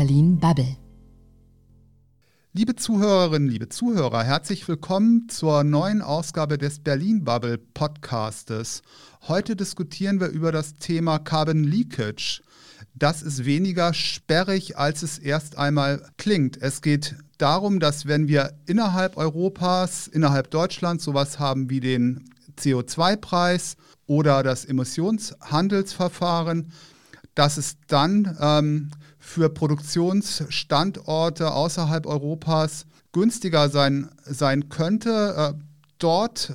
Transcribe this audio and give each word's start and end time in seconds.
Berlin 0.00 0.38
Bubble. 0.38 0.78
Liebe 2.54 2.74
Zuhörerinnen, 2.74 3.50
liebe 3.50 3.68
Zuhörer, 3.68 4.24
herzlich 4.24 4.66
willkommen 4.66 5.28
zur 5.28 5.62
neuen 5.62 6.00
Ausgabe 6.00 6.56
des 6.56 6.78
Berlin 6.78 7.22
Bubble 7.22 7.58
Podcastes. 7.58 8.80
Heute 9.28 9.56
diskutieren 9.56 10.18
wir 10.18 10.28
über 10.28 10.52
das 10.52 10.78
Thema 10.78 11.18
Carbon 11.18 11.64
Leakage. 11.64 12.40
Das 12.94 13.20
ist 13.20 13.44
weniger 13.44 13.92
sperrig, 13.92 14.78
als 14.78 15.02
es 15.02 15.18
erst 15.18 15.58
einmal 15.58 16.10
klingt. 16.16 16.56
Es 16.62 16.80
geht 16.80 17.16
darum, 17.36 17.78
dass 17.78 18.06
wenn 18.06 18.26
wir 18.26 18.54
innerhalb 18.64 19.18
Europas, 19.18 20.08
innerhalb 20.08 20.50
Deutschlands 20.50 21.04
sowas 21.04 21.38
haben 21.38 21.68
wie 21.68 21.80
den 21.80 22.24
CO2-Preis 22.58 23.76
oder 24.06 24.42
das 24.42 24.64
Emissionshandelsverfahren, 24.64 26.72
dass 27.34 27.58
es 27.58 27.76
dann 27.86 28.38
ähm, 28.40 28.90
für 29.20 29.50
Produktionsstandorte 29.50 31.52
außerhalb 31.52 32.06
Europas 32.06 32.86
günstiger 33.12 33.68
sein, 33.68 34.08
sein 34.24 34.70
könnte, 34.70 35.34
äh, 35.36 35.52
dort 35.98 36.54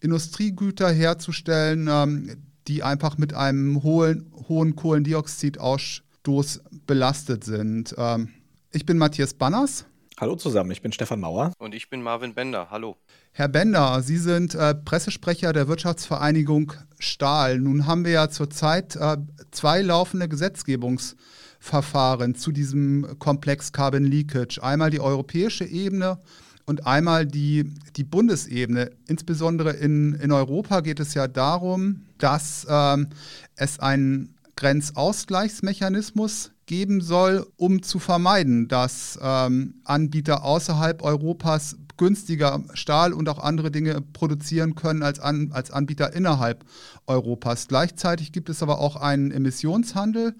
Industriegüter 0.00 0.90
herzustellen, 0.90 1.88
ähm, 1.90 2.42
die 2.66 2.82
einfach 2.82 3.18
mit 3.18 3.34
einem 3.34 3.82
hohen, 3.82 4.32
hohen 4.48 4.74
Kohlendioxidausstoß 4.74 6.62
belastet 6.86 7.44
sind. 7.44 7.94
Ähm, 7.98 8.30
ich 8.72 8.86
bin 8.86 8.98
Matthias 8.98 9.34
Banners. 9.34 9.84
Hallo 10.18 10.34
zusammen, 10.34 10.70
ich 10.70 10.82
bin 10.82 10.92
Stefan 10.92 11.20
Mauer. 11.20 11.52
Und 11.58 11.74
ich 11.74 11.90
bin 11.90 12.02
Marvin 12.02 12.34
Bender. 12.34 12.68
Hallo. 12.70 12.96
Herr 13.32 13.48
Bender, 13.48 14.02
Sie 14.02 14.16
sind 14.16 14.54
äh, 14.54 14.74
Pressesprecher 14.74 15.52
der 15.52 15.68
Wirtschaftsvereinigung 15.68 16.72
Stahl. 16.98 17.60
Nun 17.60 17.86
haben 17.86 18.04
wir 18.04 18.12
ja 18.12 18.30
zurzeit 18.30 18.96
äh, 18.96 19.18
zwei 19.52 19.82
laufende 19.82 20.26
Gesetzgebungs- 20.26 21.14
Verfahren 21.68 22.34
zu 22.34 22.50
diesem 22.50 23.18
Komplex 23.18 23.72
Carbon 23.72 24.04
Leakage. 24.04 24.62
Einmal 24.62 24.88
die 24.90 25.00
europäische 25.00 25.64
Ebene 25.66 26.18
und 26.64 26.86
einmal 26.86 27.26
die, 27.26 27.74
die 27.96 28.04
Bundesebene. 28.04 28.90
Insbesondere 29.06 29.72
in, 29.72 30.14
in 30.14 30.32
Europa 30.32 30.80
geht 30.80 30.98
es 30.98 31.12
ja 31.12 31.28
darum, 31.28 32.06
dass 32.16 32.66
ähm, 32.70 33.08
es 33.54 33.78
einen 33.80 34.34
Grenzausgleichsmechanismus 34.56 36.52
geben 36.64 37.02
soll, 37.02 37.46
um 37.56 37.82
zu 37.82 37.98
vermeiden, 37.98 38.66
dass 38.68 39.18
ähm, 39.22 39.74
Anbieter 39.84 40.44
außerhalb 40.44 41.02
Europas 41.02 41.76
günstiger 41.98 42.64
Stahl 42.72 43.12
und 43.12 43.28
auch 43.28 43.40
andere 43.40 43.70
Dinge 43.70 44.00
produzieren 44.14 44.74
können 44.74 45.02
als, 45.02 45.20
an, 45.20 45.50
als 45.52 45.70
Anbieter 45.70 46.14
innerhalb 46.14 46.64
Europas. 47.06 47.68
Gleichzeitig 47.68 48.32
gibt 48.32 48.48
es 48.48 48.62
aber 48.62 48.78
auch 48.78 48.96
einen 48.96 49.32
Emissionshandel 49.32 50.34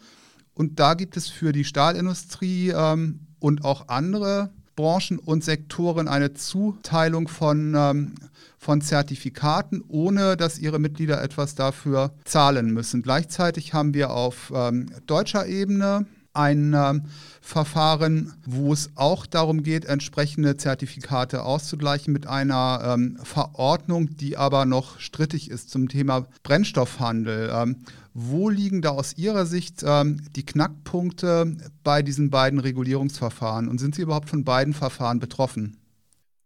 und 0.58 0.80
da 0.80 0.94
gibt 0.94 1.16
es 1.16 1.28
für 1.28 1.52
die 1.52 1.64
Stahlindustrie 1.64 2.70
ähm, 2.70 3.20
und 3.38 3.64
auch 3.64 3.86
andere 3.86 4.50
Branchen 4.74 5.20
und 5.20 5.44
Sektoren 5.44 6.08
eine 6.08 6.34
Zuteilung 6.34 7.28
von, 7.28 7.74
ähm, 7.76 8.14
von 8.58 8.80
Zertifikaten, 8.80 9.84
ohne 9.86 10.36
dass 10.36 10.58
ihre 10.58 10.80
Mitglieder 10.80 11.22
etwas 11.22 11.54
dafür 11.54 12.12
zahlen 12.24 12.72
müssen. 12.72 13.02
Gleichzeitig 13.02 13.72
haben 13.72 13.94
wir 13.94 14.10
auf 14.10 14.52
ähm, 14.52 14.86
deutscher 15.06 15.46
Ebene 15.46 16.06
ein 16.38 16.72
ähm, 16.74 17.02
Verfahren, 17.40 18.34
wo 18.46 18.72
es 18.72 18.90
auch 18.94 19.26
darum 19.26 19.62
geht, 19.62 19.84
entsprechende 19.84 20.56
Zertifikate 20.56 21.42
auszugleichen 21.42 22.12
mit 22.12 22.26
einer 22.26 22.94
ähm, 22.94 23.18
Verordnung, 23.22 24.16
die 24.16 24.36
aber 24.36 24.64
noch 24.64 25.00
strittig 25.00 25.50
ist 25.50 25.70
zum 25.70 25.88
Thema 25.88 26.26
Brennstoffhandel. 26.42 27.50
Ähm, 27.52 27.84
wo 28.14 28.48
liegen 28.48 28.82
da 28.82 28.90
aus 28.90 29.16
Ihrer 29.16 29.46
Sicht 29.46 29.82
ähm, 29.84 30.22
die 30.34 30.44
Knackpunkte 30.44 31.56
bei 31.84 32.02
diesen 32.02 32.30
beiden 32.30 32.58
Regulierungsverfahren 32.58 33.68
und 33.68 33.78
sind 33.78 33.94
Sie 33.94 34.02
überhaupt 34.02 34.28
von 34.28 34.44
beiden 34.44 34.74
Verfahren 34.74 35.20
betroffen? 35.20 35.80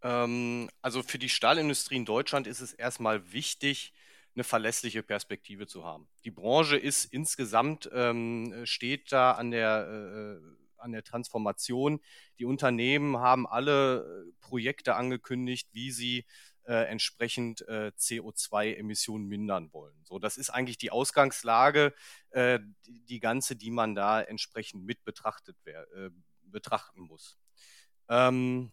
Ähm, 0.02 0.68
also 0.82 1.02
für 1.02 1.18
die 1.18 1.28
Stahlindustrie 1.28 1.96
in 1.96 2.04
Deutschland 2.04 2.46
ist 2.46 2.60
es 2.60 2.72
erstmal 2.72 3.32
wichtig, 3.32 3.92
eine 4.34 4.44
verlässliche 4.44 5.02
Perspektive 5.02 5.66
zu 5.66 5.84
haben. 5.84 6.08
Die 6.24 6.30
Branche 6.30 6.76
ist 6.76 7.04
insgesamt, 7.06 7.90
ähm, 7.92 8.62
steht 8.64 9.12
da 9.12 9.32
an 9.32 9.50
der, 9.50 10.40
äh, 10.40 10.80
an 10.82 10.92
der 10.92 11.04
Transformation. 11.04 12.00
Die 12.38 12.44
Unternehmen 12.44 13.18
haben 13.18 13.46
alle 13.46 14.26
äh, 14.26 14.32
Projekte 14.40 14.94
angekündigt, 14.94 15.68
wie 15.72 15.90
sie 15.90 16.24
äh, 16.64 16.86
entsprechend 16.88 17.66
äh, 17.68 17.92
CO2-Emissionen 17.98 19.26
mindern 19.26 19.72
wollen. 19.72 19.96
So, 20.04 20.18
das 20.18 20.36
ist 20.36 20.50
eigentlich 20.50 20.78
die 20.78 20.90
Ausgangslage, 20.90 21.92
äh, 22.30 22.60
die, 22.86 23.00
die, 23.00 23.20
ganze, 23.20 23.56
die 23.56 23.70
man 23.70 23.94
da 23.94 24.20
entsprechend 24.20 24.84
mit 24.84 25.04
betrachtet 25.04 25.56
äh, 25.66 26.10
betrachten 26.44 27.00
muss. 27.00 27.38
Ähm, 28.08 28.72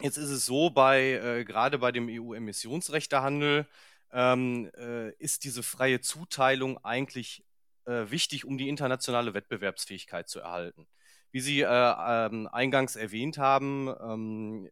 jetzt 0.00 0.18
ist 0.18 0.30
es 0.30 0.46
so, 0.46 0.70
bei 0.70 1.12
äh, 1.14 1.44
gerade 1.44 1.78
bei 1.78 1.92
dem 1.92 2.08
EU-Emissionsrechtehandel 2.08 3.66
ähm, 4.12 4.70
äh, 4.76 5.10
ist 5.14 5.44
diese 5.44 5.62
freie 5.62 6.00
Zuteilung 6.00 6.82
eigentlich 6.84 7.44
wichtig, 7.88 8.44
um 8.44 8.58
die 8.58 8.68
internationale 8.68 9.32
Wettbewerbsfähigkeit 9.32 10.28
zu 10.28 10.40
erhalten. 10.40 10.88
Wie 11.36 11.40
Sie 11.40 11.60
äh, 11.60 11.66
ähm, 11.68 12.48
eingangs 12.50 12.96
erwähnt 12.96 13.36
haben, 13.36 13.94
ähm, 14.00 14.70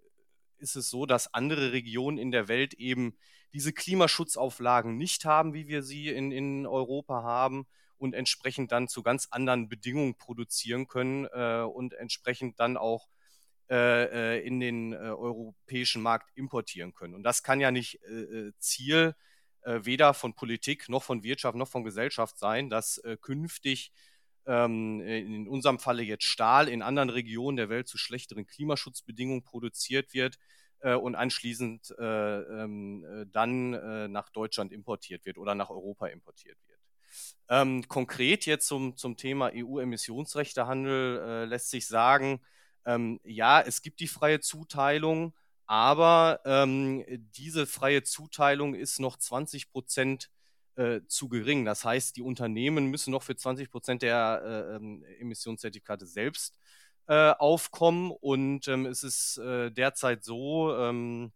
ist 0.56 0.76
es 0.76 0.88
so, 0.88 1.04
dass 1.04 1.34
andere 1.34 1.72
Regionen 1.72 2.16
in 2.16 2.30
der 2.30 2.48
Welt 2.48 2.72
eben 2.72 3.18
diese 3.52 3.74
Klimaschutzauflagen 3.74 4.96
nicht 4.96 5.26
haben, 5.26 5.52
wie 5.52 5.68
wir 5.68 5.82
sie 5.82 6.08
in, 6.08 6.32
in 6.32 6.66
Europa 6.66 7.22
haben 7.22 7.66
und 7.98 8.14
entsprechend 8.14 8.72
dann 8.72 8.88
zu 8.88 9.02
ganz 9.02 9.28
anderen 9.30 9.68
Bedingungen 9.68 10.16
produzieren 10.16 10.88
können 10.88 11.26
äh, 11.26 11.60
und 11.62 11.92
entsprechend 11.92 12.58
dann 12.58 12.78
auch 12.78 13.08
äh, 13.70 14.38
äh 14.38 14.46
in 14.46 14.60
den 14.60 14.92
äh, 14.92 14.96
europäischen 14.96 16.02
Markt 16.02 16.30
importieren 16.36 16.94
können. 16.94 17.14
Und 17.14 17.22
das 17.22 17.42
kann 17.42 17.60
ja 17.60 17.70
nicht 17.70 18.02
äh, 18.04 18.48
äh 18.48 18.52
Ziel 18.58 19.14
weder 19.66 20.12
von 20.12 20.34
Politik 20.34 20.90
noch 20.90 21.02
von 21.02 21.22
Wirtschaft 21.22 21.56
noch 21.56 21.68
von 21.68 21.84
Gesellschaft 21.84 22.36
sein, 22.36 22.68
dass 22.68 23.00
künftig 23.22 23.92
ähm, 24.46 25.00
in 25.00 25.48
unserem 25.48 25.78
Falle 25.78 26.02
jetzt 26.02 26.24
Stahl 26.24 26.68
in 26.68 26.82
anderen 26.82 27.08
Regionen 27.08 27.56
der 27.56 27.70
Welt 27.70 27.88
zu 27.88 27.96
schlechteren 27.96 28.46
Klimaschutzbedingungen 28.46 29.42
produziert 29.42 30.12
wird 30.12 30.38
äh, 30.80 30.94
und 30.94 31.14
anschließend 31.14 31.94
äh, 31.98 32.04
ähm, 32.40 33.04
äh, 33.04 33.26
dann 33.32 33.74
äh, 33.74 34.08
nach 34.08 34.28
Deutschland 34.28 34.72
importiert 34.72 35.24
wird 35.24 35.38
oder 35.38 35.54
nach 35.54 35.70
Europa 35.70 36.06
importiert 36.06 36.58
wird. 36.66 36.80
Ähm, 37.48 37.86
konkret 37.88 38.46
jetzt 38.46 38.66
zum, 38.66 38.96
zum 38.96 39.16
Thema 39.16 39.50
EU-Emissionsrechtehandel 39.54 41.22
äh, 41.24 41.44
lässt 41.46 41.70
sich 41.70 41.86
sagen, 41.86 42.40
ähm, 42.86 43.20
ja, 43.24 43.60
es 43.60 43.82
gibt 43.82 44.00
die 44.00 44.08
freie 44.08 44.40
Zuteilung, 44.40 45.34
aber 45.66 46.40
ähm, 46.44 47.04
diese 47.36 47.66
freie 47.66 48.02
Zuteilung 48.02 48.74
ist 48.74 49.00
noch 49.00 49.16
20 49.16 49.70
Prozent 49.70 50.30
äh, 50.76 51.00
zu 51.06 51.28
gering. 51.28 51.64
Das 51.64 51.84
heißt, 51.84 52.16
die 52.16 52.22
Unternehmen 52.22 52.86
müssen 52.86 53.10
noch 53.12 53.22
für 53.22 53.36
20 53.36 53.70
Prozent 53.70 54.02
der 54.02 54.42
äh, 54.44 54.76
ähm, 54.76 55.04
Emissionszertifikate 55.20 56.06
selbst 56.06 56.58
äh, 57.06 57.30
aufkommen. 57.30 58.10
Und 58.10 58.68
ähm, 58.68 58.86
es 58.86 59.02
ist 59.04 59.38
äh, 59.38 59.70
derzeit 59.70 60.24
so, 60.24 60.76
ähm, 60.76 61.32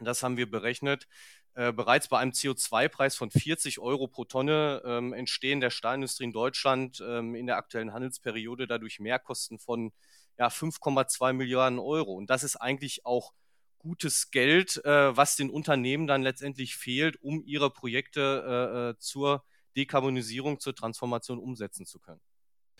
das 0.00 0.22
haben 0.22 0.36
wir 0.36 0.50
berechnet, 0.50 1.06
äh, 1.54 1.72
bereits 1.72 2.08
bei 2.08 2.18
einem 2.18 2.32
CO2-Preis 2.32 3.16
von 3.16 3.30
40 3.30 3.80
Euro 3.80 4.08
pro 4.08 4.24
Tonne 4.24 4.82
ähm, 4.84 5.12
entstehen 5.12 5.60
der 5.60 5.70
Stahlindustrie 5.70 6.24
in 6.24 6.32
Deutschland 6.32 7.00
in 7.00 7.46
der 7.46 7.56
aktuellen 7.56 7.92
Handelsperiode 7.92 8.66
dadurch 8.66 9.00
Mehrkosten 9.00 9.58
von 9.58 9.92
ja, 10.38 10.48
5,2 10.48 11.32
Milliarden 11.32 11.78
Euro. 11.78 12.14
Und 12.14 12.30
das 12.30 12.44
ist 12.44 12.56
eigentlich 12.56 13.04
auch 13.04 13.32
gutes 13.78 14.30
Geld, 14.30 14.84
äh, 14.84 15.16
was 15.16 15.36
den 15.36 15.50
Unternehmen 15.50 16.06
dann 16.06 16.22
letztendlich 16.22 16.76
fehlt, 16.76 17.16
um 17.22 17.42
ihre 17.44 17.70
Projekte 17.70 18.20
äh, 18.46 18.90
äh, 18.90 18.98
zur 18.98 19.44
Dekarbonisierung, 19.76 20.60
zur 20.60 20.74
Transformation 20.74 21.38
umsetzen 21.38 21.86
zu 21.86 21.98
können. 21.98 22.20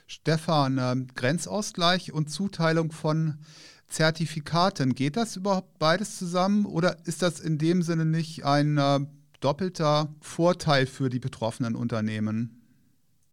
Stefan, 0.07 0.79
äh, 0.79 0.97
Grenzausgleich 1.15 2.13
und 2.13 2.29
Zuteilung 2.29 2.93
von 2.93 3.39
Zertifikaten, 3.87 4.95
geht 4.95 5.17
das 5.17 5.37
überhaupt 5.37 5.79
beides 5.79 6.19
zusammen 6.19 6.67
oder 6.67 6.99
ist 7.07 7.23
das 7.23 7.41
in 7.41 7.59
dem 7.59 7.83
Sinne 7.83 8.05
nicht 8.05 8.45
ein 8.45 8.77
äh, 8.77 9.01
doppelter 9.41 10.15
Vorteil 10.21 10.87
für 10.87 11.09
die 11.09 11.21
betroffenen 11.21 11.77
Unternehmen? 11.77 12.60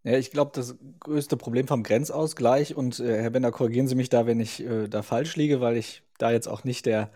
Ja, 0.07 0.18
ich 0.18 0.31
glaube, 0.31 0.51
das 0.54 0.77
größte 1.01 1.36
Problem 1.36 1.68
vom 1.68 1.83
Grenzausgleich, 1.83 2.77
und 2.77 2.98
äh, 3.01 3.21
Herr 3.21 3.30
Bender, 3.31 3.51
korrigieren 3.51 3.89
Sie 3.89 3.95
mich 3.95 4.07
da, 4.07 4.25
wenn 4.25 4.39
ich 4.39 4.63
äh, 4.63 4.88
da 4.88 5.01
falsch 5.01 5.36
liege, 5.36 5.59
weil 5.59 5.75
ich 5.75 6.01
da 6.18 6.31
jetzt 6.31 6.48
auch 6.48 6.63
nicht 6.63 6.86
der 6.86 7.12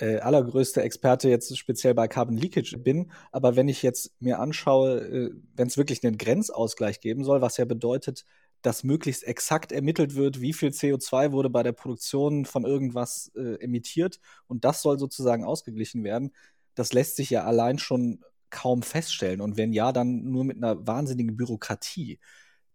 äh, 0.00 0.18
allergrößte 0.18 0.82
Experte 0.82 1.28
jetzt 1.28 1.56
speziell 1.56 1.94
bei 1.94 2.08
Carbon 2.08 2.36
Leakage 2.36 2.76
bin. 2.76 3.12
Aber 3.30 3.54
wenn 3.54 3.68
ich 3.68 3.84
jetzt 3.84 4.20
mir 4.20 4.40
anschaue, 4.40 4.98
äh, 5.02 5.30
wenn 5.54 5.68
es 5.68 5.76
wirklich 5.76 6.04
einen 6.04 6.18
Grenzausgleich 6.18 7.00
geben 7.00 7.22
soll, 7.22 7.40
was 7.40 7.56
ja 7.56 7.66
bedeutet, 7.66 8.24
dass 8.62 8.82
möglichst 8.82 9.22
exakt 9.22 9.70
ermittelt 9.70 10.16
wird, 10.16 10.40
wie 10.40 10.54
viel 10.54 10.70
CO2 10.70 11.30
wurde 11.30 11.50
bei 11.50 11.62
der 11.62 11.72
Produktion 11.72 12.46
von 12.46 12.64
irgendwas 12.64 13.30
äh, 13.36 13.62
emittiert 13.62 14.18
und 14.48 14.64
das 14.64 14.82
soll 14.82 14.98
sozusagen 14.98 15.44
ausgeglichen 15.44 16.02
werden, 16.02 16.32
das 16.74 16.92
lässt 16.92 17.14
sich 17.14 17.30
ja 17.30 17.44
allein 17.44 17.78
schon 17.78 18.24
kaum 18.50 18.82
feststellen. 18.82 19.40
Und 19.40 19.56
wenn 19.56 19.72
ja, 19.72 19.92
dann 19.92 20.24
nur 20.24 20.44
mit 20.44 20.56
einer 20.56 20.86
wahnsinnigen 20.86 21.36
Bürokratie. 21.36 22.20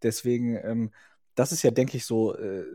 Deswegen, 0.03 0.57
ähm, 0.63 0.91
das 1.35 1.51
ist 1.51 1.63
ja, 1.63 1.71
denke 1.71 1.97
ich, 1.97 2.05
so 2.05 2.35
äh, 2.35 2.65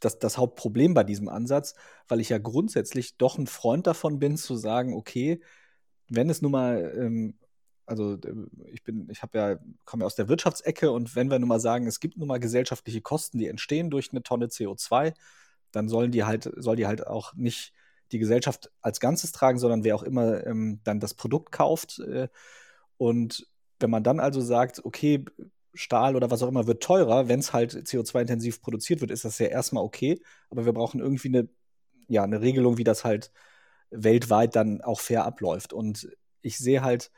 das, 0.00 0.18
das 0.18 0.38
Hauptproblem 0.38 0.94
bei 0.94 1.04
diesem 1.04 1.28
Ansatz, 1.28 1.74
weil 2.06 2.20
ich 2.20 2.28
ja 2.28 2.38
grundsätzlich 2.38 3.16
doch 3.16 3.38
ein 3.38 3.46
Freund 3.46 3.86
davon 3.86 4.18
bin, 4.18 4.36
zu 4.36 4.56
sagen, 4.56 4.94
okay, 4.94 5.40
wenn 6.08 6.30
es 6.30 6.42
nun 6.42 6.52
mal, 6.52 6.92
ähm, 6.96 7.38
also 7.86 8.14
äh, 8.14 8.34
ich 8.72 8.84
bin, 8.84 9.08
ich 9.10 9.22
habe 9.22 9.38
ja, 9.38 9.58
komme 9.84 10.02
ja 10.02 10.06
aus 10.06 10.14
der 10.14 10.28
Wirtschaftsecke 10.28 10.90
und 10.90 11.16
wenn 11.16 11.30
wir 11.30 11.38
nun 11.38 11.48
mal 11.48 11.60
sagen, 11.60 11.86
es 11.86 12.00
gibt 12.00 12.16
nun 12.18 12.28
mal 12.28 12.38
gesellschaftliche 12.40 13.00
Kosten, 13.00 13.38
die 13.38 13.48
entstehen 13.48 13.90
durch 13.90 14.10
eine 14.12 14.22
Tonne 14.22 14.46
CO2, 14.46 15.14
dann 15.72 15.88
sollen 15.88 16.12
die 16.12 16.24
halt, 16.24 16.50
soll 16.56 16.76
die 16.76 16.86
halt 16.86 17.06
auch 17.06 17.34
nicht 17.34 17.72
die 18.12 18.18
Gesellschaft 18.18 18.70
als 18.80 19.00
Ganzes 19.00 19.32
tragen, 19.32 19.58
sondern 19.58 19.84
wer 19.84 19.94
auch 19.96 20.02
immer 20.02 20.46
ähm, 20.46 20.80
dann 20.84 21.00
das 21.00 21.14
Produkt 21.14 21.52
kauft. 21.52 21.98
Äh, 22.00 22.28
und 22.96 23.46
wenn 23.80 23.90
man 23.90 24.02
dann 24.02 24.20
also 24.20 24.40
sagt, 24.40 24.84
okay, 24.84 25.24
Stahl 25.74 26.16
oder 26.16 26.30
was 26.30 26.42
auch 26.42 26.48
immer 26.48 26.66
wird 26.66 26.82
teurer, 26.82 27.28
wenn 27.28 27.40
es 27.40 27.52
halt 27.52 27.72
CO2-intensiv 27.72 28.62
produziert 28.62 29.00
wird, 29.00 29.10
ist 29.10 29.24
das 29.24 29.38
ja 29.38 29.46
erstmal 29.46 29.84
okay. 29.84 30.20
Aber 30.50 30.64
wir 30.64 30.72
brauchen 30.72 31.00
irgendwie 31.00 31.28
eine, 31.28 31.48
ja, 32.08 32.24
eine 32.24 32.40
Regelung, 32.40 32.78
wie 32.78 32.84
das 32.84 33.04
halt 33.04 33.32
weltweit 33.90 34.56
dann 34.56 34.80
auch 34.80 35.00
fair 35.00 35.24
abläuft. 35.24 35.72
Und 35.72 36.08
ich 36.42 36.58
sehe 36.58 36.82
halt 36.82 37.10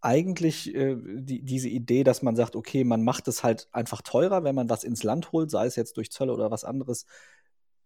eigentlich 0.00 0.74
äh, 0.74 0.96
die, 1.00 1.42
diese 1.42 1.68
Idee, 1.68 2.04
dass 2.04 2.22
man 2.22 2.36
sagt, 2.36 2.56
okay, 2.56 2.84
man 2.84 3.02
macht 3.02 3.26
es 3.26 3.42
halt 3.42 3.68
einfach 3.72 4.02
teurer, 4.02 4.44
wenn 4.44 4.54
man 4.54 4.68
was 4.68 4.84
ins 4.84 5.02
Land 5.02 5.32
holt, 5.32 5.50
sei 5.50 5.66
es 5.66 5.76
jetzt 5.76 5.96
durch 5.96 6.12
Zölle 6.12 6.34
oder 6.34 6.50
was 6.50 6.64
anderes. 6.64 7.06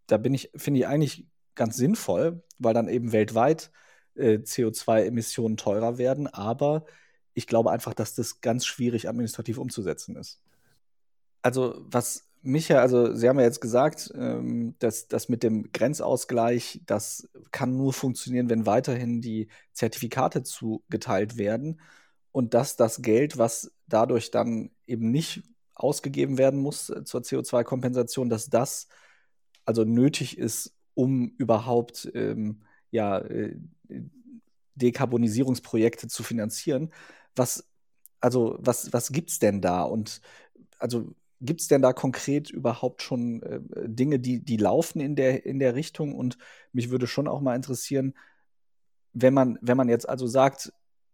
Da 0.08 0.16
bin 0.18 0.34
ich, 0.34 0.50
finde 0.56 0.80
ich 0.80 0.86
eigentlich 0.86 1.26
ganz 1.58 1.76
sinnvoll, 1.76 2.42
weil 2.58 2.72
dann 2.72 2.88
eben 2.88 3.12
weltweit 3.12 3.70
äh, 4.14 4.38
CO2-Emissionen 4.38 5.58
teurer 5.58 5.98
werden. 5.98 6.26
Aber 6.26 6.86
ich 7.34 7.46
glaube 7.46 7.70
einfach, 7.70 7.94
dass 7.94 8.14
das 8.14 8.40
ganz 8.40 8.64
schwierig 8.64 9.08
administrativ 9.08 9.58
umzusetzen 9.58 10.16
ist. 10.16 10.40
Also, 11.42 11.84
was 11.84 12.28
mich 12.42 12.68
ja, 12.68 12.80
also 12.80 13.14
Sie 13.14 13.28
haben 13.28 13.38
ja 13.38 13.44
jetzt 13.44 13.60
gesagt, 13.60 14.12
ähm, 14.14 14.74
dass 14.78 15.08
das 15.08 15.28
mit 15.28 15.42
dem 15.42 15.70
Grenzausgleich, 15.72 16.80
das 16.86 17.28
kann 17.50 17.76
nur 17.76 17.92
funktionieren, 17.92 18.48
wenn 18.48 18.66
weiterhin 18.66 19.20
die 19.20 19.48
Zertifikate 19.72 20.42
zugeteilt 20.42 21.36
werden 21.36 21.80
und 22.32 22.54
dass 22.54 22.76
das 22.76 23.02
Geld, 23.02 23.38
was 23.38 23.72
dadurch 23.86 24.30
dann 24.30 24.70
eben 24.86 25.10
nicht 25.10 25.42
ausgegeben 25.74 26.38
werden 26.38 26.60
muss 26.60 26.90
äh, 26.90 27.04
zur 27.04 27.20
CO2-Kompensation, 27.22 28.28
dass 28.28 28.50
das 28.50 28.88
also 29.64 29.84
nötig 29.84 30.38
ist, 30.38 30.74
um 30.98 31.28
überhaupt 31.38 32.10
ähm, 32.14 32.62
ja, 32.90 33.18
äh, 33.18 33.56
Dekarbonisierungsprojekte 34.74 36.08
zu 36.08 36.22
finanzieren 36.22 36.90
was, 37.38 37.64
also 38.20 38.56
was, 38.60 38.92
was 38.92 39.12
gibt's 39.12 39.38
denn 39.38 39.60
da? 39.60 39.82
Und 39.82 40.20
also 40.78 41.14
gibt 41.40 41.60
es 41.60 41.68
denn 41.68 41.82
da 41.82 41.92
konkret 41.92 42.50
überhaupt 42.50 43.02
schon 43.02 43.42
äh, 43.42 43.60
Dinge, 43.88 44.18
die, 44.18 44.44
die 44.44 44.56
laufen 44.56 45.00
in 45.00 45.16
der, 45.16 45.46
in 45.46 45.58
der 45.58 45.74
Richtung? 45.74 46.14
Und 46.14 46.36
mich 46.72 46.90
würde 46.90 47.06
schon 47.06 47.28
auch 47.28 47.40
mal 47.40 47.56
interessieren, 47.56 48.14
wenn 49.12 49.34
man, 49.34 49.58
wenn 49.62 49.76
man 49.76 49.88
jetzt 49.88 50.08
also 50.08 50.26
sagt, 50.26 50.72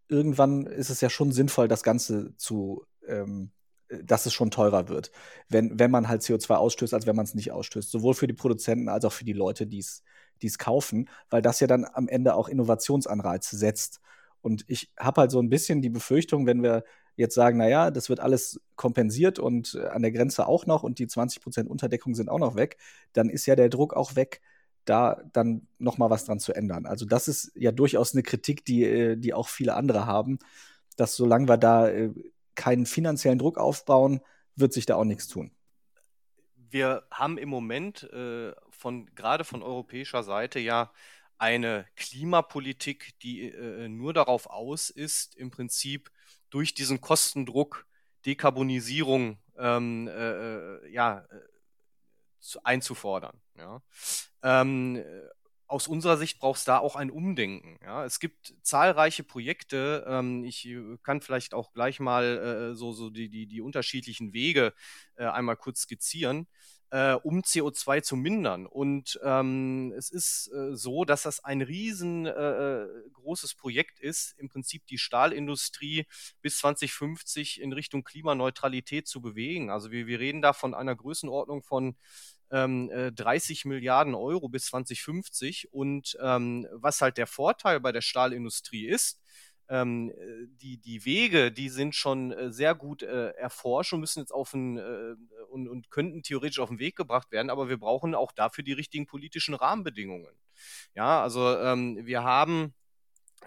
irgendwann 0.09 0.67
ist 0.67 0.91
es 0.91 1.01
ja 1.01 1.11
schon 1.11 1.33
sinnvoll, 1.33 1.69
das 1.69 1.83
Ganze 1.83 2.37
zu, 2.37 2.87
ähm, 3.07 3.51
dass 3.89 4.27
es 4.27 4.33
schon 4.33 4.51
teurer 4.51 4.89
wird, 4.89 5.11
wenn, 5.49 5.79
wenn 5.79 5.91
man 5.91 6.09
halt 6.09 6.23
CO2 6.23 6.55
ausstößt, 6.55 6.95
als 6.95 7.07
wenn 7.07 7.17
man 7.17 7.25
es 7.25 7.35
nicht 7.35 7.53
ausstößt. 7.53 7.91
Sowohl 7.91 8.15
für 8.15 8.27
die 8.27 8.35
Produzenten 8.35 8.89
als 8.89 9.05
auch 9.05 9.13
für 9.13 9.25
die 9.25 9.33
Leute, 9.33 9.67
die 9.67 9.79
es 9.79 10.59
kaufen, 10.59 11.09
weil 11.31 11.43
das 11.43 11.61
ja 11.61 11.67
dann 11.67 11.85
am 11.85 12.09
Ende 12.09 12.35
auch 12.35 12.49
Innovationsanreize 12.49 13.57
setzt. 13.57 14.01
Und 14.41 14.65
ich 14.69 14.93
habe 14.99 15.23
halt 15.23 15.31
so 15.31 15.41
ein 15.41 15.49
bisschen 15.49 15.81
die 15.81 15.91
Befürchtung, 15.91 16.47
wenn 16.47 16.63
wir 16.63 16.85
jetzt 17.17 17.35
sagen, 17.35 17.59
naja, 17.59 17.91
das 17.91 18.09
wird 18.09 18.21
alles 18.21 18.61
kompensiert 18.77 19.39
und 19.39 19.75
äh, 19.75 19.87
an 19.87 20.03
der 20.03 20.13
Grenze 20.13 20.47
auch 20.47 20.67
noch 20.67 20.83
und 20.83 20.99
die 20.99 21.07
20% 21.07 21.67
Unterdeckung 21.67 22.15
sind 22.15 22.29
auch 22.29 22.39
noch 22.39 22.57
weg, 22.57 22.77
dann 23.13 23.31
ist 23.31 23.47
ja 23.47 23.57
der 23.57 23.69
Druck 23.69 23.95
auch 23.95 24.17
weg, 24.17 24.41
da 24.85 25.23
dann 25.33 25.67
noch 25.79 25.97
mal 25.99 26.11
was 26.11 26.25
dran 26.25 26.41
zu 26.41 26.53
ändern. 26.53 26.87
Also 26.87 27.07
das 27.07 27.29
ist 27.29 27.53
ja 27.55 27.73
durchaus 27.73 28.15
eine 28.15 28.23
Kritik, 28.23 28.65
die, 28.65 28.85
äh, 28.85 29.17
die 29.17 29.33
auch 29.33 29.49
viele 29.49 29.75
andere 29.75 30.07
haben, 30.07 30.39
dass 30.97 31.17
solange 31.17 31.49
wir 31.49 31.57
da 31.57 31.89
äh, 31.89 32.11
keinen 32.55 32.87
finanziellen 32.87 33.39
Druck 33.39 33.59
aufbauen, 33.59 34.21
wird 34.57 34.73
sich 34.73 34.87
da 34.87 34.97
auch 34.97 35.05
nichts 35.05 35.29
tun. 35.29 35.51
Wir 36.71 37.07
haben 37.11 37.39
im 37.39 37.49
Moment 37.49 38.03
äh, 38.13 38.53
von 38.71 39.07
gerade 39.15 39.45
von 39.45 39.63
europäischer 39.63 40.23
Seite 40.23 40.59
ja 40.59 40.93
eine 41.39 41.87
Klimapolitik, 41.97 43.19
die 43.21 43.49
äh, 43.49 43.89
nur 43.89 44.13
darauf 44.13 44.49
aus 44.49 44.91
ist, 44.91 45.37
im 45.37 45.51
Prinzip 45.51 46.11
durch 46.51 46.75
diesen 46.75 47.01
Kostendruck 47.01 47.87
Dekarbonisierung 48.27 49.39
ähm, 49.59 50.09
äh, 50.09 50.13
äh 50.13 50.93
ja, 50.93 51.19
äh, 51.19 51.41
zu, 52.41 52.65
einzufordern. 52.65 53.41
Ja. 53.57 53.83
Ähm, 54.43 55.03
aus 55.67 55.89
unserer 55.89 56.17
Sicht 56.17 56.39
braucht 56.39 56.59
es 56.59 56.65
da 56.65 56.79
auch 56.79 56.97
ein 56.97 57.11
Umdenken. 57.11 57.79
Ja. 57.83 58.05
Es 58.05 58.21
gibt 58.21 58.55
zahlreiche 58.63 59.25
Projekte. 59.25 60.05
Ähm, 60.07 60.45
ich 60.45 60.67
äh, 60.67 60.99
kann 61.03 61.21
vielleicht 61.21 61.55
auch 61.55 61.73
gleich 61.73 62.01
mal 62.01 62.73
äh, 62.73 62.75
so, 62.75 62.93
so 62.93 63.11
die, 63.11 63.29
die, 63.29 63.47
die 63.47 63.61
unterschiedlichen 63.61 64.33
Wege 64.33 64.75
äh, 65.17 65.25
einmal 65.25 65.57
kurz 65.57 65.81
skizzieren 65.81 66.47
äh, 66.95 67.15
um 67.15 67.41
CO2 67.41 68.03
zu 68.03 68.15
mindern. 68.15 68.67
Und 68.67 69.19
ähm, 69.25 69.93
es 69.97 70.11
ist 70.11 70.49
äh, 70.55 70.77
so, 70.77 71.05
dass 71.05 71.23
das 71.23 71.43
ein 71.45 71.61
riesengroßes 71.61 73.53
äh, 73.53 73.57
Projekt 73.57 73.99
ist, 73.99 74.39
im 74.39 74.49
Prinzip 74.49 74.87
die 74.87 74.99
Stahlindustrie 74.99 76.07
bis 76.41 76.59
2050 76.59 77.61
in 77.61 77.73
Richtung 77.73 78.05
Klimaneutralität 78.05 79.09
zu 79.09 79.21
bewegen. 79.21 79.71
Also 79.71 79.91
wir, 79.91 80.07
wir 80.07 80.21
reden 80.21 80.41
da 80.41 80.53
von 80.53 80.73
einer 80.73 80.95
Größenordnung 80.95 81.65
von 81.65 81.97
30 82.44 82.44
ähm, 82.55 82.91
äh, 82.91 83.11
Milliarden 83.65 84.15
Euro 84.15 84.49
bis 84.49 84.67
2050. 84.67 85.73
Und 85.73 86.17
ähm, 86.21 86.67
was 86.73 87.01
halt 87.01 87.19
der 87.19 87.27
Vorteil 87.27 87.81
bei 87.81 87.91
der 87.91 88.01
Stahlindustrie 88.01 88.87
ist, 88.87 89.21
ähm, 89.69 90.11
äh, 90.11 90.47
die, 90.63 90.79
die 90.79 91.05
Wege, 91.05 91.51
die 91.51 91.69
sind 91.69 91.95
schon 91.95 92.33
äh, 92.33 92.53
sehr 92.53 92.75
gut 92.75 93.03
äh, 93.03 93.31
erforscht 93.31 93.93
und 93.93 94.01
müssen 94.01 94.21
jetzt 94.21 94.33
auf 94.33 94.53
ein, 94.55 94.79
äh, 94.79 95.17
und, 95.51 95.69
und 95.69 95.91
könnten 95.91 96.23
theoretisch 96.23 96.61
auf 96.61 96.69
den 96.69 96.79
Weg 96.79 96.97
gebracht 96.97 97.33
werden, 97.33 97.51
aber 97.51 97.69
wir 97.69 97.79
brauchen 97.79 98.15
auch 98.15 98.33
dafür 98.33 98.63
die 98.63 98.73
richtigen 98.73 99.07
politischen 99.07 99.55
Rahmenbedingungen. 99.55 100.35
Ja, 100.95 101.23
also 101.23 101.57
ähm, 101.59 101.99
wir 102.05 102.23
haben 102.23 102.75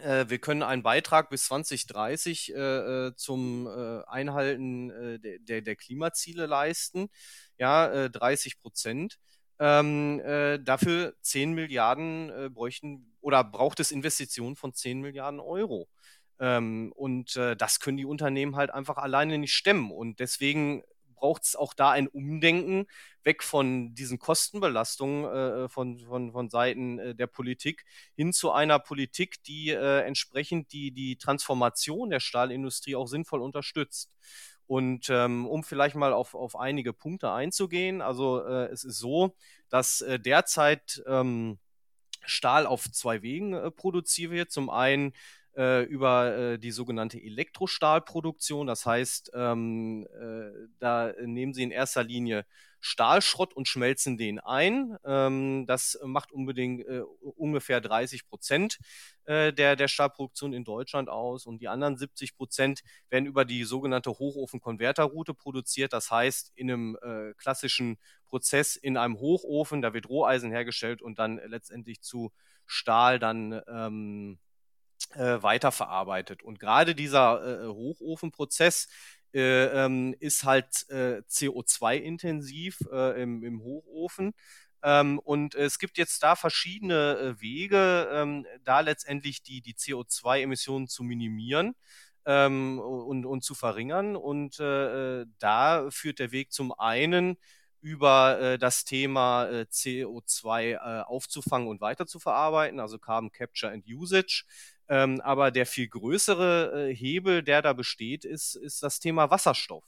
wir 0.04 0.40
können 0.40 0.64
einen 0.64 0.84
Beitrag 0.84 1.30
bis 1.30 1.46
2030 1.46 2.54
äh, 2.54 3.12
zum 3.16 3.68
Einhalten 4.08 5.20
der, 5.22 5.62
der 5.62 5.76
Klimaziele 5.76 6.46
leisten, 6.46 7.10
ja, 7.58 8.10
30 8.10 8.60
Prozent. 8.60 9.18
Ähm, 9.60 10.20
äh, 10.20 10.60
dafür 10.60 11.16
10 11.22 11.54
Milliarden 11.54 12.30
äh, 12.30 12.50
bräuchten 12.50 13.16
oder 13.22 13.44
braucht 13.44 13.80
es 13.80 13.92
Investitionen 13.92 14.56
von 14.56 14.74
10 14.74 15.02
Milliarden 15.02 15.40
Euro. 15.40 15.90
Ähm, 16.40 16.94
und 16.96 17.36
äh, 17.36 17.56
das 17.56 17.80
können 17.80 17.98
die 17.98 18.06
Unternehmen 18.06 18.56
halt 18.56 18.70
einfach 18.70 18.98
alleine 18.98 19.38
nicht 19.40 19.54
stemmen. 19.54 19.92
Und 19.92 20.20
deswegen 20.20 20.84
braucht 21.18 21.44
es 21.44 21.56
auch 21.56 21.74
da 21.74 21.92
ein 21.92 22.08
Umdenken 22.08 22.88
weg 23.24 23.44
von 23.44 23.94
diesen 23.94 24.20
Kostenbelastungen 24.20 25.26
äh, 25.26 25.70
von, 25.70 26.00
von, 26.00 26.32
von 26.32 26.50
Seiten 26.50 27.00
äh, 27.00 27.16
der 27.16 27.28
Politik 27.28 27.84
hin 28.16 28.32
zu 28.32 28.52
einer 28.52 28.80
Politik, 28.80 29.44
die 29.44 29.70
äh, 29.72 30.02
entsprechend 30.02 30.72
die, 30.72 30.92
die 30.92 31.18
Transformation 31.18 32.10
der 32.10 32.20
Stahlindustrie 32.20 32.96
auch 32.96 33.08
sinnvoll 33.08 33.42
unterstützt. 33.42 34.12
Und 34.66 35.10
ähm, 35.10 35.48
um 35.48 35.64
vielleicht 35.64 35.96
mal 35.96 36.14
auf, 36.14 36.36
auf 36.36 36.58
einige 36.58 36.94
Punkte 36.94 37.32
einzugehen, 37.32 38.02
also 38.02 38.46
äh, 38.46 38.66
es 38.66 38.84
ist 38.84 39.00
so, 39.00 39.36
dass 39.70 40.02
äh, 40.02 40.20
derzeit 40.20 41.02
ähm, 41.08 41.58
Stahl 42.26 42.66
auf 42.66 42.92
zwei 42.92 43.22
Wegen 43.22 43.54
äh, 43.54 43.72
produziert 43.72 44.32
wird. 44.32 44.52
Zum 44.52 44.70
einen 44.70 45.14
äh, 45.58 45.84
über 45.84 46.38
äh, 46.38 46.60
die 46.60 46.72
sogenannte 46.72 47.20
Elektrostahlproduktion. 47.20 48.68
Das 48.68 48.86
heißt, 48.86 49.32
ähm, 49.34 50.08
äh, 50.14 50.68
da 50.80 51.12
nehmen 51.26 51.54
sie 51.54 51.64
in 51.64 51.72
erster 51.72 52.04
Linie 52.04 52.46
Stahlschrott 52.80 53.54
und 53.56 53.68
schmelzen 53.68 54.18
den 54.18 54.40
ein. 54.40 54.98
Ähm, 55.04 55.66
das 55.68 56.00
macht 56.04 56.32
unbedingt 56.32 56.86
äh, 56.86 57.02
ungefähr 57.36 57.82
30 57.82 58.28
Prozent 58.28 58.78
äh, 59.26 59.52
der, 59.52 59.76
der 59.76 59.88
Stahlproduktion 59.88 60.54
in 60.54 60.64
Deutschland 60.64 61.10
aus 61.10 61.48
und 61.48 61.60
die 61.60 61.68
anderen 61.68 61.98
70 61.98 62.38
Prozent 62.38 62.82
werden 63.10 63.26
über 63.26 63.46
die 63.46 63.64
sogenannte 63.64 64.12
Hochofen-Konverterroute 64.12 65.34
produziert. 65.34 65.92
Das 65.92 66.12
heißt, 66.12 66.52
in 66.56 66.70
einem 66.70 66.98
äh, 67.02 67.34
klassischen 67.34 67.98
Prozess 68.28 68.76
in 68.76 68.96
einem 68.96 69.20
Hochofen, 69.20 69.82
da 69.82 69.94
wird 69.94 70.08
Roheisen 70.08 70.52
hergestellt 70.52 71.02
und 71.02 71.18
dann 71.18 71.42
letztendlich 71.48 72.02
zu 72.02 72.32
Stahl 72.68 73.18
dann 73.18 73.60
ähm, 73.68 74.38
äh, 75.16 75.42
weiterverarbeitet. 75.42 76.44
Und 76.44 76.60
gerade 76.60 76.96
dieser 76.96 77.66
äh, 77.66 77.68
Hochofenprozess 77.68 78.88
äh, 79.34 79.66
ähm, 79.66 80.16
ist 80.20 80.44
halt 80.44 80.90
äh, 80.90 81.22
CO2-intensiv 81.30 82.80
äh, 82.92 83.22
im, 83.22 83.44
im, 83.44 83.62
Hochofen. 83.62 84.34
Ähm, 84.84 85.20
und 85.20 85.56
es 85.56 85.80
gibt 85.80 85.98
jetzt 85.98 86.24
da 86.24 86.36
verschiedene 86.36 87.18
äh, 87.18 87.42
Wege, 87.42 88.10
ähm, 88.12 88.46
da 88.64 88.80
letztendlich 88.82 89.44
die, 89.44 89.62
die 89.62 89.74
CO2-Emissionen 89.74 90.88
zu 90.88 91.04
minimieren. 91.04 91.76
Ähm, 92.26 92.80
und, 92.80 93.26
und 93.26 93.44
zu 93.44 93.56
verringern. 93.56 94.18
Und 94.18 94.60
da 94.60 95.88
führt 95.90 96.20
der 96.20 96.34
Weg 96.34 96.52
zum 96.52 96.74
einen 96.78 97.38
über 97.82 98.40
äh, 98.40 98.58
das 98.58 98.84
Thema 98.84 99.46
äh, 99.46 99.66
CO2 99.72 100.74
äh, 100.74 101.04
aufzufangen 101.04 101.68
und 101.68 101.82
weiter 101.82 102.06
zu 102.08 102.20
verarbeiten, 102.20 102.80
also 102.80 102.98
Carbon 103.00 103.32
Capture 103.32 103.72
and 103.72 103.86
Usage. 103.88 104.46
Ähm, 104.90 105.22
aber 105.22 105.52
der 105.52 105.66
viel 105.66 105.88
größere 105.88 106.90
äh, 106.90 106.96
Hebel, 106.96 107.44
der 107.44 107.62
da 107.62 107.74
besteht, 107.74 108.26
ist, 108.26 108.56
ist 108.56 108.84
das 108.84 109.00
Thema 109.00 109.30
Wasserstoff. 109.30 109.84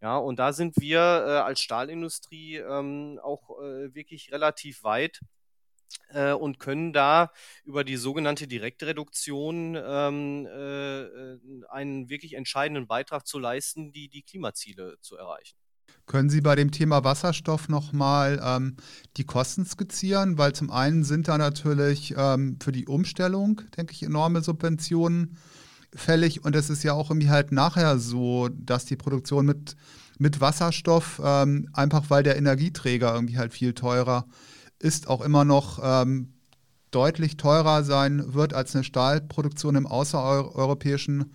Ja, 0.00 0.16
und 0.16 0.38
da 0.40 0.52
sind 0.52 0.76
wir 0.80 0.98
äh, 0.98 1.38
als 1.38 1.60
Stahlindustrie 1.60 2.56
ähm, 2.56 3.20
auch 3.22 3.50
äh, 3.60 3.94
wirklich 3.94 4.32
relativ 4.32 4.82
weit 4.82 5.20
äh, 6.08 6.32
und 6.32 6.58
können 6.58 6.92
da 6.92 7.30
über 7.64 7.84
die 7.84 7.96
sogenannte 7.96 8.48
Direktreduktion 8.48 9.76
ähm, 9.76 10.46
äh, 10.46 11.68
einen 11.68 12.08
wirklich 12.08 12.34
entscheidenden 12.34 12.88
Beitrag 12.88 13.26
zu 13.26 13.38
leisten, 13.38 13.92
die, 13.92 14.08
die 14.08 14.22
Klimaziele 14.22 14.96
zu 15.00 15.16
erreichen. 15.16 15.61
Können 16.12 16.28
Sie 16.28 16.42
bei 16.42 16.56
dem 16.56 16.70
Thema 16.70 17.04
Wasserstoff 17.04 17.70
nochmal 17.70 18.38
ähm, 18.44 18.76
die 19.16 19.24
Kosten 19.24 19.64
skizzieren? 19.64 20.36
Weil 20.36 20.52
zum 20.52 20.70
einen 20.70 21.04
sind 21.04 21.26
da 21.26 21.38
natürlich 21.38 22.12
ähm, 22.18 22.58
für 22.62 22.70
die 22.70 22.86
Umstellung, 22.86 23.62
denke 23.78 23.94
ich, 23.94 24.02
enorme 24.02 24.42
Subventionen 24.42 25.38
fällig. 25.94 26.44
Und 26.44 26.54
es 26.54 26.68
ist 26.68 26.82
ja 26.82 26.92
auch 26.92 27.08
irgendwie 27.08 27.30
halt 27.30 27.50
nachher 27.50 27.98
so, 27.98 28.50
dass 28.50 28.84
die 28.84 28.96
Produktion 28.96 29.46
mit, 29.46 29.74
mit 30.18 30.42
Wasserstoff, 30.42 31.18
ähm, 31.24 31.70
einfach 31.72 32.10
weil 32.10 32.22
der 32.22 32.36
Energieträger 32.36 33.14
irgendwie 33.14 33.38
halt 33.38 33.54
viel 33.54 33.72
teurer 33.72 34.26
ist, 34.78 35.08
auch 35.08 35.22
immer 35.22 35.46
noch 35.46 35.80
ähm, 35.82 36.34
deutlich 36.90 37.38
teurer 37.38 37.84
sein 37.84 38.34
wird 38.34 38.52
als 38.52 38.74
eine 38.74 38.84
Stahlproduktion 38.84 39.76
im 39.76 39.86
außereuropäischen 39.86 41.32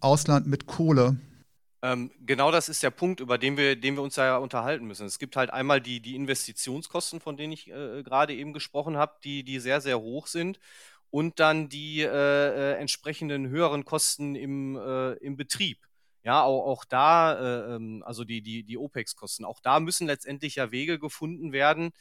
Ausland 0.00 0.48
mit 0.48 0.66
Kohle. 0.66 1.16
Ähm, 1.82 2.10
genau 2.24 2.50
das 2.50 2.68
ist 2.68 2.82
der 2.82 2.90
Punkt, 2.90 3.20
über 3.20 3.38
den 3.38 3.56
wir, 3.56 3.76
den 3.76 3.96
wir 3.96 4.02
uns 4.02 4.16
ja 4.16 4.38
unterhalten 4.38 4.86
müssen. 4.86 5.06
Es 5.06 5.18
gibt 5.18 5.36
halt 5.36 5.50
einmal 5.50 5.80
die, 5.80 6.00
die 6.00 6.16
Investitionskosten, 6.16 7.20
von 7.20 7.36
denen 7.36 7.52
ich 7.52 7.68
äh, 7.68 8.02
gerade 8.02 8.34
eben 8.34 8.52
gesprochen 8.52 8.96
habe, 8.96 9.16
die, 9.22 9.44
die 9.44 9.60
sehr, 9.60 9.80
sehr 9.80 10.00
hoch 10.00 10.26
sind. 10.26 10.58
Und 11.10 11.38
dann 11.38 11.68
die 11.68 12.02
äh, 12.02 12.08
äh, 12.08 12.72
entsprechenden 12.78 13.48
höheren 13.48 13.84
Kosten 13.84 14.34
im, 14.34 14.76
äh, 14.76 15.12
im 15.14 15.36
Betrieb. 15.36 15.78
Ja, 16.24 16.42
auch, 16.42 16.66
auch 16.66 16.84
da, 16.84 17.34
äh, 17.34 17.76
ähm, 17.76 18.02
also 18.04 18.24
die, 18.24 18.42
die, 18.42 18.64
die 18.64 18.76
OPEX-Kosten, 18.76 19.44
auch 19.44 19.60
da 19.60 19.78
müssen 19.78 20.08
letztendlich 20.08 20.56
ja 20.56 20.72
Wege 20.72 20.98
gefunden 20.98 21.52
werden, 21.52 21.92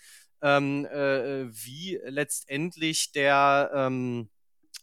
ähm, 0.42 0.86
äh, 0.88 1.46
wie 1.52 2.00
letztendlich 2.04 3.12
der, 3.12 3.70
ähm, 3.76 4.30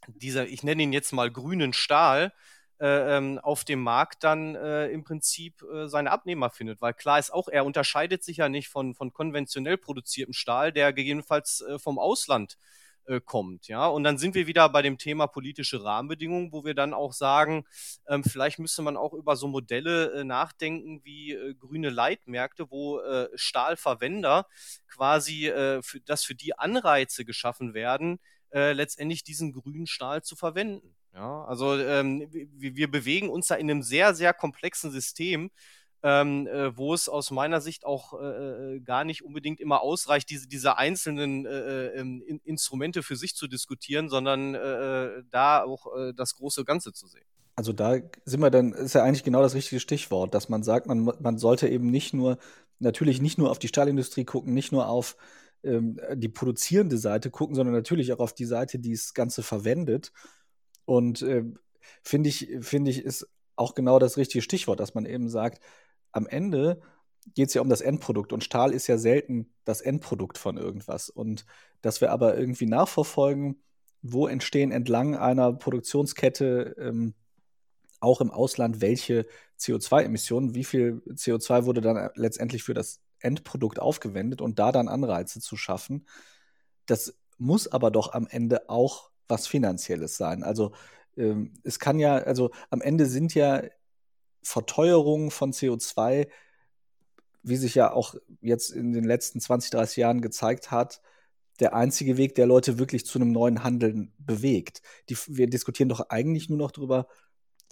dieser, 0.06 0.46
ich 0.46 0.62
nenne 0.62 0.84
ihn 0.84 0.92
jetzt 0.92 1.12
mal 1.12 1.30
grünen 1.30 1.72
Stahl, 1.72 2.32
äh, 2.80 3.16
ähm, 3.16 3.38
auf 3.38 3.64
dem 3.64 3.80
Markt 3.80 4.24
dann 4.24 4.54
äh, 4.54 4.88
im 4.88 5.04
Prinzip 5.04 5.62
äh, 5.62 5.88
seine 5.88 6.10
Abnehmer 6.10 6.50
findet. 6.50 6.80
Weil 6.80 6.94
klar 6.94 7.18
ist 7.18 7.32
auch, 7.32 7.48
er 7.48 7.64
unterscheidet 7.64 8.24
sich 8.24 8.38
ja 8.38 8.48
nicht 8.48 8.68
von, 8.68 8.94
von 8.94 9.12
konventionell 9.12 9.76
produziertem 9.78 10.32
Stahl, 10.32 10.72
der 10.72 10.92
gegebenenfalls 10.92 11.62
äh, 11.62 11.78
vom 11.78 11.98
Ausland 11.98 12.58
äh, 13.06 13.20
kommt. 13.20 13.66
Ja, 13.68 13.86
und 13.86 14.04
dann 14.04 14.16
sind 14.16 14.34
wir 14.34 14.46
wieder 14.46 14.68
bei 14.68 14.80
dem 14.80 14.96
Thema 14.96 15.26
politische 15.26 15.82
Rahmenbedingungen, 15.82 16.52
wo 16.52 16.64
wir 16.64 16.74
dann 16.74 16.94
auch 16.94 17.12
sagen, 17.12 17.64
ähm, 18.06 18.22
vielleicht 18.22 18.60
müsste 18.60 18.82
man 18.82 18.96
auch 18.96 19.12
über 19.12 19.34
so 19.34 19.48
Modelle 19.48 20.12
äh, 20.12 20.24
nachdenken 20.24 21.00
wie 21.04 21.32
äh, 21.32 21.54
grüne 21.54 21.90
Leitmärkte, 21.90 22.70
wo 22.70 23.00
äh, 23.00 23.28
Stahlverwender 23.34 24.46
quasi, 24.86 25.50
für, 25.82 26.00
dass 26.04 26.22
für 26.22 26.34
die 26.34 26.58
Anreize 26.58 27.24
geschaffen 27.24 27.72
werden, 27.72 28.20
letztendlich 28.50 29.24
diesen 29.24 29.52
grünen 29.54 29.86
Stahl 29.86 30.22
zu 30.22 30.36
verwenden. 30.36 30.94
Ja, 31.14 31.44
also 31.44 31.76
ähm, 31.76 32.26
wir, 32.30 32.74
wir 32.74 32.90
bewegen 32.90 33.28
uns 33.28 33.48
da 33.48 33.54
in 33.56 33.70
einem 33.70 33.82
sehr, 33.82 34.14
sehr 34.14 34.32
komplexen 34.32 34.90
System, 34.90 35.50
ähm, 36.02 36.46
äh, 36.46 36.76
wo 36.76 36.94
es 36.94 37.08
aus 37.08 37.30
meiner 37.30 37.60
Sicht 37.60 37.84
auch 37.84 38.20
äh, 38.20 38.76
äh 38.76 38.80
gar 38.80 39.04
nicht 39.04 39.22
unbedingt 39.22 39.60
immer 39.60 39.82
ausreicht, 39.82 40.30
diese, 40.30 40.48
diese 40.48 40.78
einzelnen 40.78 41.46
äh, 41.46 41.50
äh 41.50 42.00
ähm, 42.00 42.22
in, 42.26 42.40
Instrumente 42.44 43.02
für 43.02 43.16
sich 43.16 43.36
zu 43.36 43.46
diskutieren, 43.46 44.08
sondern 44.08 44.54
äh, 44.54 45.22
da 45.30 45.62
auch 45.62 45.86
das 46.16 46.34
große 46.34 46.64
Ganze 46.64 46.92
zu 46.92 47.06
sehen. 47.06 47.24
Also 47.54 47.72
da 47.72 47.98
sind 48.24 48.40
wir 48.40 48.50
dann, 48.50 48.72
ist 48.72 48.94
ja 48.94 49.04
eigentlich 49.04 49.24
genau 49.24 49.42
das 49.42 49.54
richtige 49.54 49.80
Stichwort, 49.80 50.34
dass 50.34 50.48
man 50.48 50.62
sagt, 50.62 50.86
man, 50.86 51.04
man 51.20 51.38
sollte 51.38 51.68
eben 51.68 51.90
nicht 51.90 52.14
nur, 52.14 52.38
natürlich 52.78 53.20
nicht 53.20 53.36
nur 53.36 53.50
auf 53.50 53.58
die 53.58 53.68
Stahlindustrie 53.68 54.24
gucken, 54.24 54.54
nicht 54.54 54.72
nur 54.72 54.88
auf 54.88 55.16
ähm, 55.62 56.00
die 56.14 56.30
produzierende 56.30 56.96
Seite 56.96 57.30
gucken, 57.30 57.54
sondern 57.54 57.74
natürlich 57.74 58.12
auch 58.12 58.20
auf 58.20 58.34
die 58.34 58.46
Seite, 58.46 58.78
die 58.78 58.92
das 58.92 59.12
Ganze 59.14 59.42
verwendet. 59.42 60.12
Und 60.84 61.22
äh, 61.22 61.44
finde 62.02 62.28
ich, 62.28 62.48
finde 62.60 62.90
ich, 62.90 63.04
ist 63.04 63.28
auch 63.56 63.74
genau 63.74 63.98
das 63.98 64.16
richtige 64.16 64.42
Stichwort, 64.42 64.80
dass 64.80 64.94
man 64.94 65.06
eben 65.06 65.28
sagt, 65.28 65.62
am 66.12 66.26
Ende 66.26 66.80
geht 67.34 67.48
es 67.48 67.54
ja 67.54 67.62
um 67.62 67.68
das 67.68 67.80
Endprodukt 67.80 68.32
und 68.32 68.42
Stahl 68.42 68.72
ist 68.72 68.86
ja 68.88 68.98
selten 68.98 69.52
das 69.64 69.80
Endprodukt 69.80 70.38
von 70.38 70.56
irgendwas. 70.56 71.08
Und 71.08 71.46
dass 71.80 72.00
wir 72.00 72.10
aber 72.10 72.36
irgendwie 72.36 72.66
nachverfolgen, 72.66 73.62
wo 74.02 74.26
entstehen 74.26 74.72
entlang 74.72 75.16
einer 75.16 75.52
Produktionskette 75.52 76.74
ähm, 76.78 77.14
auch 78.00 78.20
im 78.20 78.32
Ausland 78.32 78.80
welche 78.80 79.26
CO2-Emissionen, 79.60 80.54
wie 80.56 80.64
viel 80.64 81.02
CO2 81.08 81.64
wurde 81.64 81.80
dann 81.80 82.10
letztendlich 82.16 82.64
für 82.64 82.74
das 82.74 83.00
Endprodukt 83.20 83.78
aufgewendet 83.78 84.40
und 84.40 84.58
da 84.58 84.72
dann 84.72 84.88
Anreize 84.88 85.40
zu 85.40 85.56
schaffen. 85.56 86.06
Das 86.86 87.16
muss 87.38 87.68
aber 87.70 87.92
doch 87.92 88.12
am 88.12 88.26
Ende 88.26 88.68
auch 88.68 89.11
was 89.28 89.46
Finanzielles 89.46 90.16
sein. 90.16 90.42
Also 90.42 90.72
ähm, 91.16 91.52
es 91.64 91.78
kann 91.78 91.98
ja, 91.98 92.16
also 92.16 92.50
am 92.70 92.80
Ende 92.80 93.06
sind 93.06 93.34
ja 93.34 93.62
Verteuerungen 94.42 95.30
von 95.30 95.52
CO2, 95.52 96.28
wie 97.42 97.56
sich 97.56 97.74
ja 97.74 97.92
auch 97.92 98.14
jetzt 98.40 98.70
in 98.70 98.92
den 98.92 99.04
letzten 99.04 99.40
20, 99.40 99.70
30 99.70 99.96
Jahren 99.96 100.20
gezeigt 100.20 100.70
hat, 100.70 101.00
der 101.60 101.74
einzige 101.74 102.16
Weg, 102.16 102.34
der 102.34 102.46
Leute 102.46 102.78
wirklich 102.78 103.04
zu 103.06 103.18
einem 103.18 103.32
neuen 103.32 103.62
Handeln 103.62 104.12
bewegt. 104.18 104.82
Die, 105.08 105.16
wir 105.28 105.48
diskutieren 105.48 105.88
doch 105.88 106.08
eigentlich 106.08 106.48
nur 106.48 106.58
noch 106.58 106.70
darüber, 106.70 107.06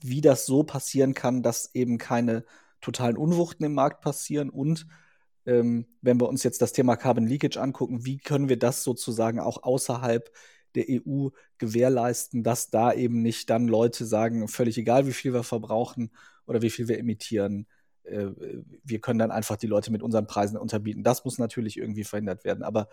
wie 0.03 0.21
das 0.21 0.47
so 0.47 0.63
passieren 0.63 1.15
kann, 1.15 1.43
dass 1.43 1.75
eben 1.75 1.99
keine 1.99 2.45
totalen 2.81 3.17
Unwuchten 3.17 3.65
im 3.65 3.75
Markt 3.75 4.01
passieren 4.01 4.51
und 4.51 4.87
ähm, 5.47 5.87
wenn 6.03 6.21
wir 6.21 6.29
uns 6.29 6.43
jetzt 6.43 6.63
das 6.63 6.73
Thema 6.73 6.97
Carbon 6.97 7.27
Leakage 7.27 7.61
angucken, 7.61 8.05
wie 8.05 8.19
können 8.19 8.49
wir 8.49 8.59
das 8.59 8.85
sozusagen 8.85 9.41
auch 9.41 9.63
außerhalb 9.63 10.31
der 10.75 10.87
EU 10.89 11.29
gewährleisten, 11.59 12.43
dass 12.43 12.71
da 12.71 12.93
eben 12.93 13.23
nicht 13.23 13.51
dann 13.51 13.69
Leute 13.69 14.05
sagen, 14.05 14.49
völlig 14.49 14.79
egal, 14.79 15.07
wie 15.07 15.13
viel 15.13 15.33
wir 15.33 15.43
verbrauchen 15.43 16.11
oder 16.47 16.63
wie 16.63 16.71
viel 16.71 16.89
wir 16.89 16.99
emittieren, 16.99 17.67
äh, 18.05 18.29
wir 18.85 19.01
können 19.01 19.19
dann 19.19 19.31
einfach 19.31 19.57
die 19.57 19.67
Leute 19.67 19.93
mit 19.93 20.03
unseren 20.03 20.27
Preisen 20.27 20.57
unterbieten. 20.57 21.03
Das 21.03 21.25
muss 21.25 21.39
natürlich 21.39 21.77
irgendwie 21.77 22.05
verhindert 22.05 22.45
werden. 22.45 22.63
Aber 22.63 22.89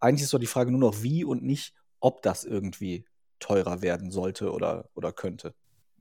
eigentlich 0.00 0.24
ist 0.24 0.34
doch 0.34 0.38
die 0.38 0.46
Frage 0.46 0.70
nur 0.70 0.80
noch, 0.80 1.02
wie 1.02 1.24
und 1.24 1.42
nicht, 1.42 1.74
ob 2.00 2.22
das 2.22 2.44
irgendwie 2.44 3.04
teurer 3.38 3.82
werden 3.82 4.10
sollte 4.10 4.52
oder, 4.52 4.88
oder 4.94 5.12
könnte. 5.12 5.54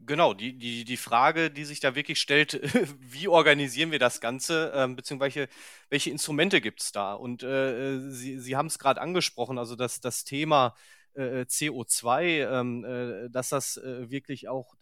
Genau, 0.06 0.34
die, 0.34 0.58
die, 0.58 0.84
die 0.84 0.98
Frage, 0.98 1.50
die 1.50 1.64
sich 1.64 1.80
da 1.80 1.96
wirklich 1.96 2.20
stellt, 2.20 2.60
wie 3.00 3.28
organisieren 3.28 3.92
wir 3.92 4.00
das 4.00 4.20
Ganze, 4.20 4.74
ähm, 4.76 4.96
beziehungsweise 4.96 5.48
welche 5.90 6.10
Instrumente 6.10 6.60
gibt 6.60 6.82
es 6.82 6.92
da? 6.92 7.14
Und 7.14 7.44
äh, 7.44 7.94
äh 7.96 8.10
Sie, 8.10 8.40
Sie 8.40 8.56
haben 8.56 8.68
es 8.68 8.80
gerade 8.80 9.00
angesprochen, 9.00 9.58
also 9.58 9.76
das, 9.76 10.02
das 10.02 10.26
Thema 10.26 10.76
äh, 11.16 11.42
äh 11.42 11.46
CO2, 11.46 12.60
ähm, 12.60 12.86
äh, 12.86 13.30
dass 13.30 13.50
das 13.50 13.78
äh, 13.78 14.10
wirklich 14.10 14.48
auch 14.48 14.76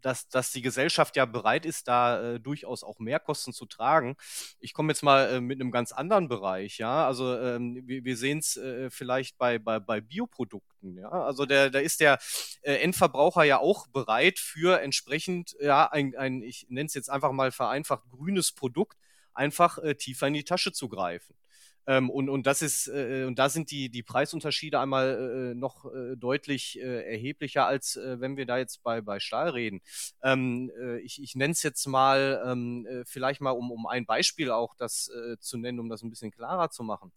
dass, 0.00 0.28
dass 0.28 0.50
die 0.50 0.62
Gesellschaft 0.62 1.14
ja 1.14 1.26
bereit 1.26 1.64
ist, 1.64 1.86
da 1.86 2.36
durchaus 2.40 2.82
auch 2.82 2.98
Mehrkosten 2.98 3.52
zu 3.52 3.66
tragen. 3.66 4.16
Ich 4.58 4.74
komme 4.74 4.90
jetzt 4.90 5.04
mal 5.04 5.40
mit 5.40 5.60
einem 5.60 5.70
ganz 5.70 5.92
anderen 5.92 6.26
Bereich, 6.26 6.78
ja. 6.78 7.06
Also 7.06 7.38
ähm, 7.38 7.80
wir, 7.86 8.02
wir 8.04 8.16
sehen 8.16 8.38
es 8.38 8.58
vielleicht 8.88 9.38
bei, 9.38 9.60
bei, 9.60 9.78
bei 9.78 10.00
Bioprodukten, 10.00 10.98
ja. 10.98 11.08
Also 11.08 11.46
der, 11.46 11.70
da 11.70 11.78
ist 11.78 12.00
der 12.00 12.18
Endverbraucher 12.62 13.44
ja 13.44 13.60
auch 13.60 13.86
bereit 13.86 14.40
für 14.40 14.80
entsprechend, 14.80 15.54
ja, 15.60 15.86
ein, 15.86 16.16
ein 16.16 16.42
ich 16.42 16.66
nenne 16.68 16.86
es 16.86 16.94
jetzt 16.94 17.08
einfach 17.08 17.30
mal 17.30 17.52
vereinfacht, 17.52 18.02
grünes 18.10 18.50
Produkt 18.50 18.98
einfach 19.34 19.78
äh, 19.78 19.94
tiefer 19.94 20.26
in 20.26 20.34
die 20.34 20.44
Tasche 20.44 20.72
zu 20.72 20.88
greifen. 20.88 21.34
Ähm, 21.86 22.10
und, 22.10 22.28
und 22.28 22.46
das 22.46 22.62
ist, 22.62 22.88
äh, 22.88 23.24
und 23.24 23.38
da 23.38 23.48
sind 23.48 23.70
die, 23.70 23.88
die 23.90 24.02
Preisunterschiede 24.02 24.78
einmal 24.78 25.52
äh, 25.52 25.54
noch 25.54 25.84
äh, 25.86 26.16
deutlich 26.16 26.78
äh, 26.80 27.12
erheblicher, 27.12 27.66
als 27.66 27.96
äh, 27.96 28.20
wenn 28.20 28.36
wir 28.36 28.46
da 28.46 28.58
jetzt 28.58 28.82
bei, 28.82 29.00
bei 29.00 29.20
Stahl 29.20 29.50
reden. 29.50 29.80
Ähm, 30.22 30.70
äh, 30.80 30.98
ich 31.00 31.22
ich 31.22 31.34
nenne 31.34 31.52
es 31.52 31.62
jetzt 31.62 31.86
mal 31.86 32.42
ähm, 32.46 32.86
vielleicht 33.06 33.40
mal, 33.40 33.50
um, 33.50 33.70
um 33.70 33.86
ein 33.86 34.06
Beispiel 34.06 34.50
auch 34.50 34.74
das 34.76 35.10
zu 35.40 35.58
nennen, 35.58 35.80
um 35.80 35.88
das 35.88 36.02
ein 36.02 36.10
bisschen 36.10 36.30
klarer 36.30 36.70
zu 36.70 36.82
machen. 36.82 37.12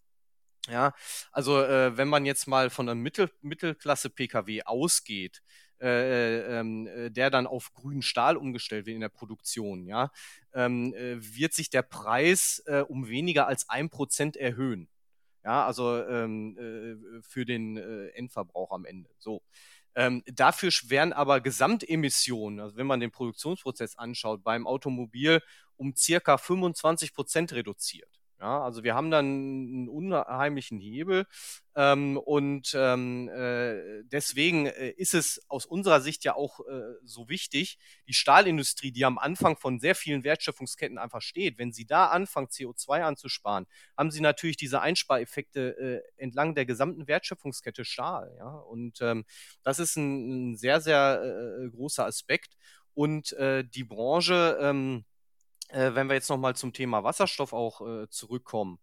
Ja, 0.68 0.94
also 1.32 1.54
wenn 1.54 2.08
man 2.08 2.26
jetzt 2.26 2.48
mal 2.48 2.70
von 2.72 2.90
einem 2.90 3.02
Mittel, 3.02 3.30
Mittelklasse-Pkw 3.42 4.64
ausgeht, 4.64 5.44
äh, 5.82 6.60
ähm, 6.60 6.88
äh, 6.88 7.10
der 7.12 7.30
dann 7.30 7.48
auf 7.48 7.74
grünen 7.74 8.02
Stahl 8.02 8.38
umgestellt 8.38 8.86
wird 8.86 8.96
in 8.96 9.02
der 9.02 9.10
Produktion, 9.10 9.86
ja, 9.86 10.12
ähm, 10.54 10.94
äh, 10.94 11.18
wird 11.20 11.54
sich 11.54 11.70
der 11.70 11.82
Preis 11.82 12.64
äh, 12.66 12.82
um 12.82 13.08
weniger 13.08 13.48
als 13.48 13.70
ein 13.70 13.90
Prozent 13.90 14.38
erhöhen. 14.38 14.88
Ja, 15.44 15.66
also 15.66 16.04
ähm, 16.04 16.58
äh, 16.58 17.22
für 17.22 17.46
den 17.46 17.78
äh, 17.78 18.08
Endverbrauch 18.10 18.72
am 18.72 18.86
Ende. 18.86 19.10
So. 19.20 19.44
Ähm, 19.94 20.24
dafür 20.26 20.72
werden 20.88 21.14
aber 21.14 21.40
Gesamtemissionen, 21.40 22.60
also 22.60 22.76
wenn 22.76 22.88
man 22.88 23.00
den 23.00 23.12
Produktionsprozess 23.12 23.96
anschaut, 23.96 24.44
beim 24.44 24.68
Automobil 24.68 25.42
um 25.78 25.96
circa 25.96 26.38
25 26.38 27.14
Prozent 27.14 27.54
reduziert. 27.54 28.10
Ja, 28.42 28.64
also 28.64 28.84
wir 28.84 28.96
haben 28.96 29.12
dann 29.12 29.26
einen 29.26 29.90
unheimlichen 29.90 30.78
Hebel 30.78 31.26
ähm, 31.74 32.18
und 32.18 32.76
ähm, 32.78 33.30
äh, 33.30 34.04
deswegen 34.04 34.66
äh, 34.66 34.90
ist 34.90 35.14
es 35.14 35.42
aus 35.48 35.66
unserer 35.66 36.02
Sicht 36.02 36.26
ja 36.26 36.36
auch 36.36 36.60
äh, 36.60 36.96
so 37.06 37.30
wichtig, 37.30 37.80
die 38.10 38.14
Stahlindustrie, 38.14 38.92
die 38.92 39.06
am 39.06 39.18
Anfang 39.18 39.56
von 39.56 39.80
sehr 39.80 39.96
vielen 39.96 40.26
Wertschöpfungsketten 40.26 40.98
einfach 40.98 41.22
steht, 41.22 41.58
wenn 41.58 41.72
sie 41.72 41.86
da 41.86 42.08
anfangen, 42.08 42.48
CO2 42.48 43.04
anzusparen, 43.04 43.68
haben 43.98 44.12
sie 44.12 44.22
natürlich 44.22 44.58
diese 44.58 44.82
Einspareffekte 44.82 46.04
äh, 46.06 46.22
entlang 46.22 46.56
der 46.56 46.66
gesamten 46.66 47.08
Wertschöpfungskette 47.08 47.86
Stahl. 47.86 48.36
Ja? 48.38 48.50
Und 48.50 49.00
ähm, 49.02 49.24
das 49.64 49.80
ist 49.80 49.96
ein, 49.96 50.52
ein 50.52 50.58
sehr, 50.58 50.82
sehr 50.82 51.22
äh, 51.24 51.70
großer 51.70 52.06
Aspekt. 52.06 52.58
Und 52.94 53.36
die 53.38 53.84
Branche, 53.84 54.58
ähm, 54.62 55.04
äh, 55.70 55.94
wenn 55.96 56.08
wir 56.08 56.16
jetzt 56.16 56.30
nochmal 56.30 56.56
zum 56.56 56.74
Thema 56.74 57.04
Wasserstoff 57.04 57.54
auch 57.54 57.82
äh, 57.82 58.10
zurückkommen, 58.10 58.80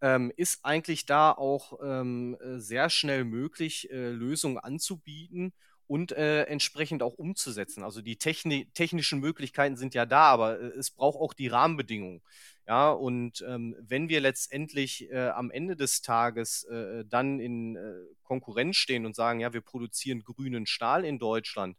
ähm, 0.00 0.32
ist 0.36 0.64
eigentlich 0.64 1.06
da 1.06 1.32
auch 1.32 1.78
ähm, 1.82 2.36
äh, 2.40 2.58
sehr 2.60 2.90
schnell 2.90 3.24
möglich, 3.24 3.90
äh, 3.90 4.10
Lösungen 4.10 4.58
anzubieten 4.58 5.54
und 5.86 6.12
äh, 6.12 6.42
entsprechend 6.44 7.02
auch 7.02 7.14
umzusetzen. 7.14 7.82
Also 7.82 8.02
die 8.02 8.16
Techni 8.16 8.70
technischen 8.74 9.20
Möglichkeiten 9.20 9.76
sind 9.76 9.94
ja 9.94 10.04
da, 10.06 10.24
aber 10.24 10.60
äh, 10.60 10.66
es 10.78 10.90
braucht 10.90 11.18
auch 11.18 11.32
die 11.32 11.48
Rahmenbedingungen. 11.48 12.22
Ja, 12.66 12.90
und 12.90 13.44
ähm, 13.46 13.76
wenn 13.80 14.08
wir 14.08 14.20
letztendlich 14.20 15.12
am 15.12 15.50
Ende 15.50 15.76
des 15.76 16.00
Tages 16.00 16.66
dann 17.10 17.38
in 17.38 17.78
Konkurrenz 18.22 18.76
stehen 18.76 19.04
und 19.04 19.14
sagen, 19.14 19.40
ja, 19.40 19.52
wir 19.52 19.60
produzieren 19.60 20.24
grünen 20.24 20.64
Stahl 20.64 21.04
in 21.04 21.18
Deutschland, 21.18 21.76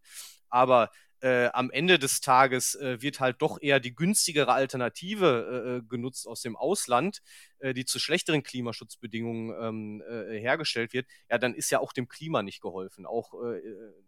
aber 0.50 0.92
äh, 1.22 1.48
am 1.48 1.72
Ende 1.72 2.00
des 2.00 2.22
Tages 2.22 2.76
äh, 2.76 3.02
wird 3.02 3.20
halt 3.20 3.42
doch 3.42 3.62
eher 3.62 3.80
die 3.80 3.96
günstigere 3.96 4.54
Alternative 4.54 5.26
äh, 5.66 5.78
äh 5.78 5.82
genutzt 5.88 6.28
aus 6.28 6.42
dem 6.42 6.56
Ausland, 6.56 7.22
äh, 7.60 7.74
die 7.74 7.86
zu 7.86 8.00
schlechteren 8.00 8.44
Klimaschutzbedingungen 8.44 9.54
ähm, 9.60 10.04
äh, 10.08 10.40
hergestellt 10.40 10.94
wird, 10.94 11.08
ja, 11.30 11.38
dann 11.38 11.54
ist 11.54 11.70
ja 11.70 11.80
auch 11.80 11.94
dem 11.94 12.08
Klima 12.08 12.44
nicht 12.44 12.62
geholfen. 12.62 13.06
Auch 13.06 13.34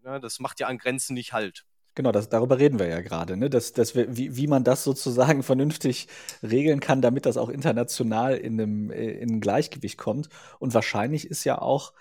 na, 0.04 0.14
ne, 0.14 0.20
das 0.20 0.40
macht 0.40 0.60
ja 0.60 0.68
an 0.68 0.78
Grenzen 0.78 1.14
nicht 1.14 1.34
halt. 1.34 1.66
Genau, 1.96 2.12
das, 2.12 2.30
darüber 2.30 2.60
reden 2.60 2.80
wir 2.80 2.88
ja 2.88 3.02
gerade, 3.02 3.38
ne? 3.38 3.50
dass, 3.50 3.74
dass 3.74 3.96
wir, 3.96 4.16
wie, 4.16 4.36
wie 4.38 4.48
man 4.48 4.64
das 4.64 4.84
sozusagen 4.84 5.44
vernünftig 5.44 6.08
regeln 6.44 6.80
kann, 6.80 7.02
damit 7.02 7.26
das 7.26 7.38
auch 7.38 7.50
international 7.50 8.36
in 8.36 8.62
einem, 8.62 8.92
in 8.92 9.36
ein 9.36 9.42
Gleichgewicht 9.42 9.98
kommt. 9.98 10.30
Und 10.60 10.74
wahrscheinlich 10.74 11.28
ist 11.28 11.44
ja 11.44 11.60
auch, 11.60 11.94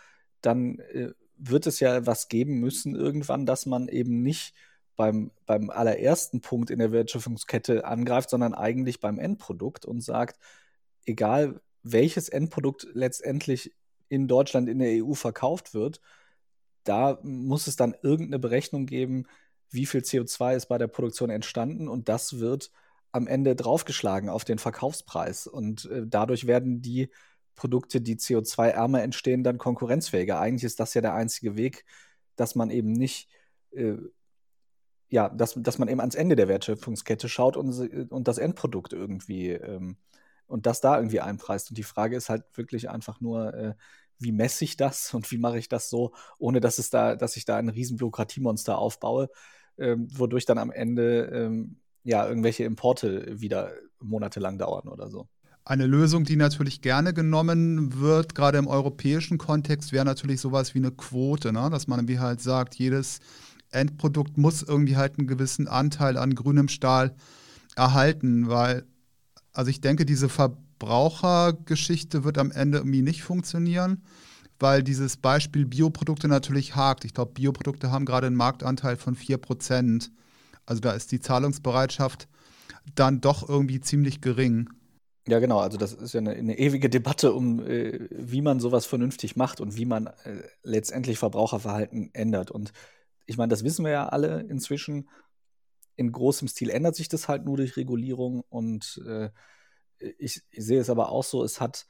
dann 0.43 0.83
wird 1.39 1.67
es 1.67 1.81
ja 1.81 2.07
was 2.07 2.29
geben 2.29 2.61
müssen 2.61 2.95
irgendwann, 2.95 3.47
dass 3.47 3.67
man 3.67 3.89
eben 3.89 4.23
nicht 4.23 4.55
beim, 4.97 5.31
beim 5.47 5.71
allerersten 5.71 6.41
Punkt 6.41 6.71
in 6.71 6.79
der 6.79 6.93
Wertschöpfungskette 6.93 7.85
angreift, 7.85 8.31
sondern 8.31 8.55
eigentlich 8.55 9.01
beim 9.01 9.19
Endprodukt 9.19 9.85
und 9.85 10.01
sagt, 10.01 10.39
egal 11.05 11.61
welches 11.83 12.29
Endprodukt 12.29 12.89
letztendlich 12.95 13.73
in 14.09 14.29
Deutschland, 14.29 14.69
in 14.69 14.79
der 14.79 15.05
EU 15.05 15.15
verkauft 15.15 15.75
wird, 15.75 16.01
da 16.85 17.19
muss 17.23 17.67
es 17.67 17.77
dann 17.77 17.95
irgendeine 18.03 18.39
Berechnung 18.39 18.87
geben, 18.87 19.27
wie 19.71 19.87
viel 19.87 20.01
CO2 20.01 20.57
ist 20.57 20.67
bei 20.67 20.79
der 20.79 20.87
Produktion 20.87 21.31
entstanden 21.31 21.89
und 21.89 22.09
das 22.09 22.39
wird 22.39 22.71
am 23.13 23.27
Ende 23.27 23.57
draufgeschlagen 23.57 24.29
auf 24.29 24.45
den 24.45 24.59
Verkaufspreis. 24.59 25.47
Und 25.47 25.87
äh, 25.87 26.03
dadurch 26.07 26.47
werden 26.47 26.83
die 26.83 27.09
Produkte, 27.55 28.01
die 28.01 28.17
CO2-ärmer 28.17 29.03
entstehen, 29.03 29.43
dann 29.43 29.59
konkurrenzfähiger. 29.59 30.39
Eigentlich 30.39 30.65
ist 30.65 30.79
das 30.79 30.95
ja 30.95 31.01
der 31.01 31.15
einzige 31.15 31.57
Weg, 31.57 31.85
dass 32.37 32.55
man 32.55 32.71
eben 32.71 32.93
nicht 32.93 33.29
äh, 33.73 33.95
ja, 35.09 35.29
dass, 35.29 35.55
dass 35.57 35.79
man 35.79 35.89
eben 35.89 36.01
ans 36.01 36.15
Ende 36.15 36.37
der 36.37 36.49
Wertschöpfungskette 36.49 37.29
schaut 37.29 37.57
und, 37.57 37.73
und 38.11 38.29
das 38.29 38.39
Endprodukt 38.39 38.93
irgendwie 38.93 39.51
ähm, 39.51 39.97
und 40.47 40.67
das 40.67 40.81
da 40.81 40.97
irgendwie 40.97 41.21
einpreist. 41.21 41.71
Und 41.71 41.79
die 41.79 41.83
Frage 41.83 42.17
ist 42.17 42.29
halt 42.29 42.45
wirklich 42.55 42.91
einfach 42.91 43.21
nur, 43.21 43.55
äh, 43.55 43.75
wie 44.19 44.33
messe 44.33 44.65
ich 44.65 44.77
das 44.77 45.15
und 45.15 45.31
wie 45.31 45.39
mache 45.39 45.59
ich 45.59 45.69
das 45.69 45.91
so, 45.91 46.13
ohne 46.39 46.61
dass 46.61 46.79
es 46.79 46.91
da, 46.91 47.17
dass 47.17 47.37
ich 47.37 47.45
da 47.45 47.57
ein 47.57 47.69
riesen 47.69 47.97
Bürokratiemonster 47.97 48.79
aufbaue, 48.79 49.29
ähm, 49.79 50.09
wodurch 50.17 50.45
dann 50.45 50.59
am 50.59 50.71
Ende 50.71 51.27
ähm, 51.27 51.77
ja 52.03 52.27
irgendwelche 52.27 52.65
Importe 52.65 53.41
wieder 53.41 53.73
monatelang 54.01 54.59
dauern 54.59 54.89
oder 54.89 55.11
so. 55.11 55.29
Eine 55.65 55.87
Lösung, 55.87 56.23
die 56.23 56.37
natürlich 56.37 56.81
gerne 56.81 57.13
genommen 57.13 58.01
wird, 58.01 58.37
gerade 58.37 58.57
im 58.57 58.69
europäischen 58.69 59.37
Kontext, 59.37 59.91
wäre 59.91 60.05
natürlich 60.05 60.41
sowas 60.41 60.75
wie 60.75 60.79
eine 60.79 60.93
Quote, 60.93 61.53
ne? 61.53 61.69
dass 61.71 61.89
man 61.89 62.07
wie 62.07 62.21
halt 62.21 62.41
sagt, 62.41 62.77
jedes 62.77 63.19
Endprodukt 63.77 64.37
muss 64.37 64.63
irgendwie 64.63 64.97
halt 64.97 65.19
einen 65.19 65.29
gewissen 65.29 65.69
Anteil 65.69 66.17
an 66.17 66.35
grünem 66.35 66.69
Stahl 66.69 67.15
erhalten, 67.77 68.49
weil, 68.49 68.85
also 69.53 69.71
ich 69.71 69.81
denke, 69.81 70.05
diese 70.05 70.29
Verbrauchergeschichte 70.29 72.25
wird 72.25 72.39
am 72.39 72.51
Ende 72.51 72.79
irgendwie 72.79 73.03
nicht 73.03 73.23
funktionieren, 73.23 74.03
weil 74.59 74.83
dieses 74.83 75.17
Beispiel 75.19 75.67
Bioprodukte 75.67 76.27
natürlich 76.29 76.75
hakt. 76.75 77.05
Ich 77.05 77.15
glaube, 77.15 77.33
Bioprodukte 77.35 77.91
haben 77.91 78.07
gerade 78.07 78.27
einen 78.27 78.37
Marktanteil 78.37 78.97
von 78.97 79.15
4%. 79.15 80.11
Also 80.65 80.81
da 80.81 80.93
ist 80.93 81.13
die 81.13 81.21
Zahlungsbereitschaft 81.21 82.27
dann 82.95 83.21
doch 83.21 83.49
irgendwie 83.49 83.81
ziemlich 83.81 84.21
gering. 84.21 84.69
Ja, 85.29 85.41
genau. 85.41 85.59
Also 85.59 85.77
das 85.77 85.93
ist 85.93 86.15
ja 86.15 86.21
eine, 86.21 86.33
eine 86.33 86.59
ewige 86.59 86.89
Debatte 86.89 87.33
um, 87.33 87.61
äh, 87.67 88.09
wie 88.11 88.43
man 88.43 88.61
sowas 88.61 88.87
vernünftig 88.87 89.35
macht 89.35 89.61
und 89.61 89.77
wie 89.77 89.85
man 89.85 90.07
äh, 90.07 90.43
letztendlich 90.63 91.19
Verbraucherverhalten 91.19 92.11
ändert. 92.15 92.53
Und 92.53 92.73
ich 93.27 93.37
meine, 93.37 93.51
das 93.51 93.65
wissen 93.65 93.85
wir 93.85 93.93
ja 93.93 94.09
alle 94.09 94.41
inzwischen. 94.41 95.09
In 95.97 96.13
großem 96.13 96.49
Stil 96.49 96.71
ändert 96.71 96.95
sich 96.95 97.09
das 97.09 97.29
halt 97.29 97.45
nur 97.45 97.57
durch 97.57 97.77
Regulierung 97.77 98.43
und 98.49 99.03
äh, 99.07 99.31
ich, 99.99 100.43
ich, 100.51 100.65
sehe 100.65 100.81
es 100.81 100.91
aber 100.91 101.11
auch 101.11 101.25
so, 101.25 101.43
es 101.43 101.61
hat 101.61 101.87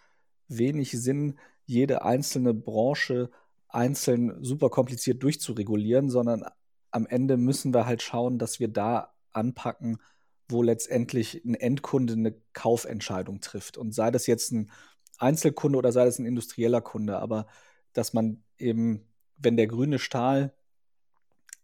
wenig 0.48 0.92
Sinn, 0.92 1.38
jede 1.64 2.04
einzelne 2.04 2.54
Branche 2.54 3.30
einzeln 3.68 4.42
super 4.44 4.70
kompliziert 4.70 5.22
durchzuregulieren, 5.22 6.08
sondern 6.08 6.44
am 6.92 7.06
Ende 7.06 7.36
müssen 7.36 7.74
wir 7.74 7.84
halt 7.84 8.02
schauen, 8.02 8.38
dass 8.38 8.60
wir 8.60 8.68
da 8.68 9.14
anpacken, 9.32 9.98
wo 10.48 10.62
letztendlich 10.62 11.44
ein 11.44 11.54
Endkunde 11.54 12.12
eine 12.14 12.34
Kaufentscheidung 12.52 13.40
trifft. 13.40 13.76
Und 13.76 13.92
sei 13.92 14.12
das 14.12 14.26
jetzt 14.28 14.52
ein 14.52 14.70
Einzelkunde 15.18 15.78
oder 15.78 15.92
sei 15.92 16.04
das 16.04 16.18
ein 16.18 16.26
industrieller 16.26 16.80
Kunde, 16.80 17.18
aber 17.18 17.46
dass 17.92 18.12
man 18.12 18.44
eben, 18.56 19.08
wenn 19.36 19.56
der 19.56 19.66
grüne 19.66 19.98
Stahl 19.98 20.54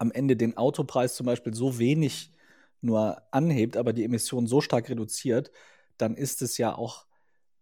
am 0.02 0.10
Ende 0.10 0.36
den 0.36 0.56
Autopreis 0.56 1.14
zum 1.14 1.26
Beispiel 1.26 1.54
so 1.54 1.78
wenig 1.78 2.32
nur 2.80 3.22
anhebt, 3.30 3.76
aber 3.76 3.92
die 3.92 4.02
Emissionen 4.02 4.48
so 4.48 4.60
stark 4.60 4.90
reduziert, 4.90 5.52
dann 5.96 6.16
ist 6.16 6.42
es 6.42 6.58
ja 6.58 6.74
auch 6.74 7.06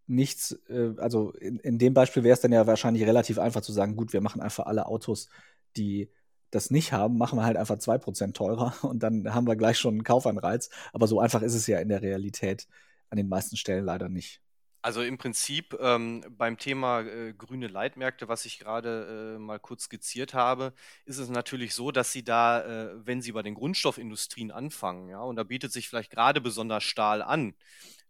nichts, 0.06 0.58
äh, 0.70 0.94
also 0.96 1.32
in, 1.32 1.58
in 1.58 1.78
dem 1.78 1.92
Beispiel 1.92 2.24
wäre 2.24 2.32
es 2.32 2.40
dann 2.40 2.52
ja 2.52 2.66
wahrscheinlich 2.66 3.04
relativ 3.04 3.38
einfach 3.38 3.60
zu 3.60 3.72
sagen, 3.72 3.94
gut, 3.94 4.14
wir 4.14 4.22
machen 4.22 4.40
einfach 4.40 4.64
alle 4.66 4.86
Autos, 4.86 5.28
die 5.76 6.10
das 6.50 6.70
nicht 6.70 6.92
haben, 6.92 7.18
machen 7.18 7.38
wir 7.38 7.44
halt 7.44 7.58
einfach 7.58 7.76
2% 7.76 8.32
teurer 8.32 8.74
und 8.82 9.02
dann 9.02 9.34
haben 9.34 9.46
wir 9.46 9.56
gleich 9.56 9.78
schon 9.78 9.94
einen 9.94 10.04
Kaufanreiz. 10.04 10.70
Aber 10.94 11.06
so 11.06 11.20
einfach 11.20 11.42
ist 11.42 11.54
es 11.54 11.66
ja 11.66 11.78
in 11.78 11.90
der 11.90 12.00
Realität 12.00 12.66
an 13.10 13.18
den 13.18 13.28
meisten 13.28 13.58
Stellen 13.58 13.84
leider 13.84 14.08
nicht. 14.08 14.40
Also 14.82 15.02
im 15.02 15.18
Prinzip 15.18 15.76
ähm, 15.78 16.24
beim 16.38 16.56
Thema 16.56 17.00
äh, 17.02 17.34
grüne 17.34 17.68
Leitmärkte, 17.68 18.28
was 18.28 18.46
ich 18.46 18.58
gerade 18.58 19.34
äh, 19.36 19.38
mal 19.38 19.58
kurz 19.60 19.84
skizziert 19.84 20.32
habe, 20.32 20.72
ist 21.04 21.18
es 21.18 21.28
natürlich 21.28 21.74
so, 21.74 21.90
dass 21.90 22.12
Sie 22.12 22.24
da, 22.24 22.62
äh, 22.62 23.06
wenn 23.06 23.20
Sie 23.20 23.32
bei 23.32 23.42
den 23.42 23.54
Grundstoffindustrien 23.54 24.50
anfangen, 24.50 25.10
ja, 25.10 25.20
und 25.20 25.36
da 25.36 25.42
bietet 25.42 25.70
sich 25.72 25.86
vielleicht 25.86 26.10
gerade 26.10 26.40
besonders 26.40 26.82
Stahl 26.82 27.20
an, 27.20 27.54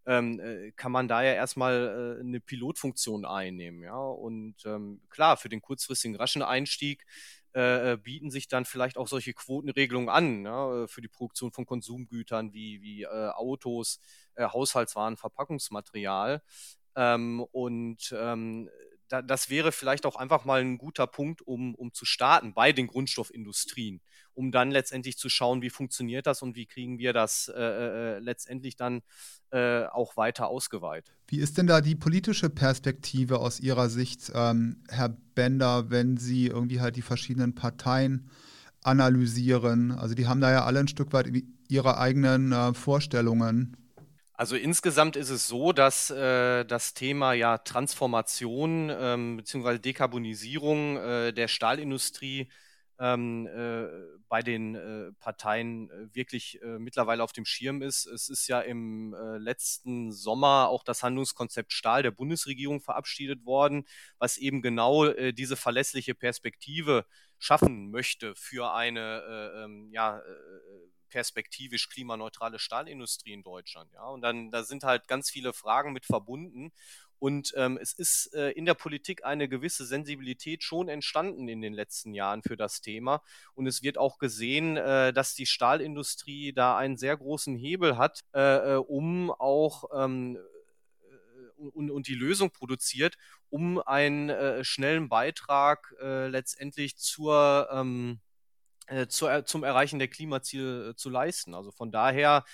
ähm, 0.06 0.40
äh, 0.40 0.70
kann 0.72 0.92
man 0.92 1.08
da 1.08 1.22
ja 1.22 1.32
erstmal 1.32 2.16
äh, 2.18 2.20
eine 2.20 2.40
Pilotfunktion 2.40 3.24
einnehmen, 3.24 3.82
ja. 3.82 3.96
Und 3.98 4.54
ähm, 4.64 5.00
klar, 5.10 5.36
für 5.36 5.48
den 5.48 5.62
kurzfristigen 5.62 6.16
raschen 6.16 6.42
Einstieg 6.42 7.04
äh, 7.52 7.96
bieten 7.96 8.30
sich 8.30 8.48
dann 8.48 8.64
vielleicht 8.64 8.96
auch 8.96 9.08
solche 9.08 9.32
Quotenregelungen 9.32 10.08
an, 10.08 10.44
ja, 10.44 10.86
für 10.86 11.00
die 11.00 11.08
Produktion 11.08 11.52
von 11.52 11.66
Konsumgütern 11.66 12.52
wie, 12.52 12.80
wie 12.82 13.06
Autos, 13.06 14.00
äh, 14.34 14.44
Haushaltswaren, 14.46 15.16
Verpackungsmaterial. 15.16 16.42
Ähm, 16.96 17.40
und 17.52 18.14
ähm, 18.16 18.68
da, 19.08 19.22
das 19.22 19.50
wäre 19.50 19.72
vielleicht 19.72 20.06
auch 20.06 20.16
einfach 20.16 20.44
mal 20.44 20.60
ein 20.60 20.78
guter 20.78 21.06
Punkt, 21.06 21.42
um, 21.42 21.74
um 21.74 21.92
zu 21.92 22.04
starten 22.04 22.54
bei 22.54 22.72
den 22.72 22.86
Grundstoffindustrien, 22.86 24.00
um 24.40 24.50
dann 24.50 24.70
letztendlich 24.70 25.18
zu 25.18 25.28
schauen, 25.28 25.60
wie 25.60 25.68
funktioniert 25.68 26.26
das 26.26 26.40
und 26.40 26.56
wie 26.56 26.64
kriegen 26.64 26.98
wir 26.98 27.12
das 27.12 27.52
äh, 27.54 27.60
äh, 27.60 28.18
letztendlich 28.20 28.74
dann 28.74 29.02
äh, 29.50 29.84
auch 29.84 30.16
weiter 30.16 30.48
ausgeweitet. 30.48 31.14
Wie 31.28 31.40
ist 31.40 31.58
denn 31.58 31.66
da 31.66 31.82
die 31.82 31.94
politische 31.94 32.48
Perspektive 32.48 33.38
aus 33.38 33.60
Ihrer 33.60 33.90
Sicht, 33.90 34.32
ähm, 34.34 34.82
Herr 34.88 35.10
Bender, 35.34 35.90
wenn 35.90 36.16
Sie 36.16 36.46
irgendwie 36.46 36.80
halt 36.80 36.96
die 36.96 37.02
verschiedenen 37.02 37.54
Parteien 37.54 38.30
analysieren? 38.82 39.92
Also 39.92 40.14
die 40.14 40.26
haben 40.26 40.40
da 40.40 40.50
ja 40.50 40.64
alle 40.64 40.80
ein 40.80 40.88
Stück 40.88 41.12
weit 41.12 41.30
ihre 41.68 41.98
eigenen 41.98 42.52
äh, 42.52 42.72
Vorstellungen. 42.72 43.76
Also 44.32 44.56
insgesamt 44.56 45.16
ist 45.16 45.28
es 45.28 45.48
so, 45.48 45.74
dass 45.74 46.08
äh, 46.08 46.64
das 46.64 46.94
Thema 46.94 47.34
ja 47.34 47.58
Transformation 47.58 48.90
ähm, 48.90 49.36
bzw. 49.36 49.78
Dekarbonisierung 49.78 50.96
äh, 50.96 51.32
der 51.34 51.46
Stahlindustrie 51.46 52.48
ähm, 53.00 53.46
äh, 53.46 53.88
bei 54.28 54.42
den 54.42 54.74
äh, 54.74 55.12
Parteien 55.18 55.90
äh, 55.90 56.14
wirklich 56.14 56.60
äh, 56.62 56.78
mittlerweile 56.78 57.24
auf 57.24 57.32
dem 57.32 57.46
Schirm 57.46 57.80
ist. 57.80 58.04
Es 58.06 58.28
ist 58.28 58.46
ja 58.46 58.60
im 58.60 59.14
äh, 59.14 59.38
letzten 59.38 60.12
Sommer 60.12 60.68
auch 60.68 60.84
das 60.84 61.02
Handlungskonzept 61.02 61.72
Stahl 61.72 62.02
der 62.02 62.10
Bundesregierung 62.10 62.80
verabschiedet 62.80 63.46
worden, 63.46 63.86
was 64.18 64.36
eben 64.36 64.60
genau 64.60 65.06
äh, 65.06 65.32
diese 65.32 65.56
verlässliche 65.56 66.14
Perspektive 66.14 67.06
schaffen 67.38 67.90
möchte 67.90 68.34
für 68.34 68.74
eine 68.74 69.62
ähm, 69.64 69.88
ja, 69.92 70.20
perspektivisch 71.10 71.88
klimaneutrale 71.88 72.58
Stahlindustrie 72.58 73.32
in 73.32 73.42
Deutschland. 73.42 73.92
Ja? 73.92 74.06
Und 74.08 74.22
dann 74.22 74.50
da 74.50 74.62
sind 74.62 74.84
halt 74.84 75.08
ganz 75.08 75.30
viele 75.30 75.52
Fragen 75.52 75.92
mit 75.92 76.06
verbunden. 76.06 76.72
Und 77.20 77.52
ähm, 77.54 77.78
es 77.80 77.92
ist 77.92 78.34
äh, 78.34 78.50
in 78.52 78.64
der 78.64 78.72
Politik 78.72 79.24
eine 79.26 79.46
gewisse 79.46 79.84
Sensibilität 79.84 80.64
schon 80.64 80.88
entstanden 80.88 81.48
in 81.48 81.60
den 81.60 81.74
letzten 81.74 82.14
Jahren 82.14 82.42
für 82.42 82.56
das 82.56 82.80
Thema. 82.80 83.22
Und 83.54 83.66
es 83.66 83.82
wird 83.82 83.98
auch 83.98 84.18
gesehen, 84.18 84.78
äh, 84.78 85.12
dass 85.12 85.34
die 85.34 85.44
Stahlindustrie 85.44 86.54
da 86.54 86.78
einen 86.78 86.96
sehr 86.96 87.14
großen 87.18 87.56
Hebel 87.56 87.98
hat, 87.98 88.20
äh, 88.34 88.72
äh 88.72 88.76
um 88.76 89.30
auch 89.30 89.84
ähm, 89.94 90.38
äh, 90.38 91.60
und, 91.60 91.90
und, 91.90 92.08
die 92.08 92.14
Lösung 92.14 92.52
produziert, 92.52 93.18
um 93.50 93.78
einen 93.78 94.30
äh, 94.30 94.64
schnellen 94.64 95.10
Beitrag 95.10 95.94
letztendlich 96.00 96.96
zur 96.96 97.68
ähm, 97.70 98.20
zu, 99.08 99.44
zum 99.44 99.62
Erreichen 99.62 100.00
der 100.00 100.08
Klimaziele 100.08 100.96
zu 100.96 101.10
leisten. 101.10 101.54
Also 101.54 101.70
von 101.70 101.92
daher 101.92 102.44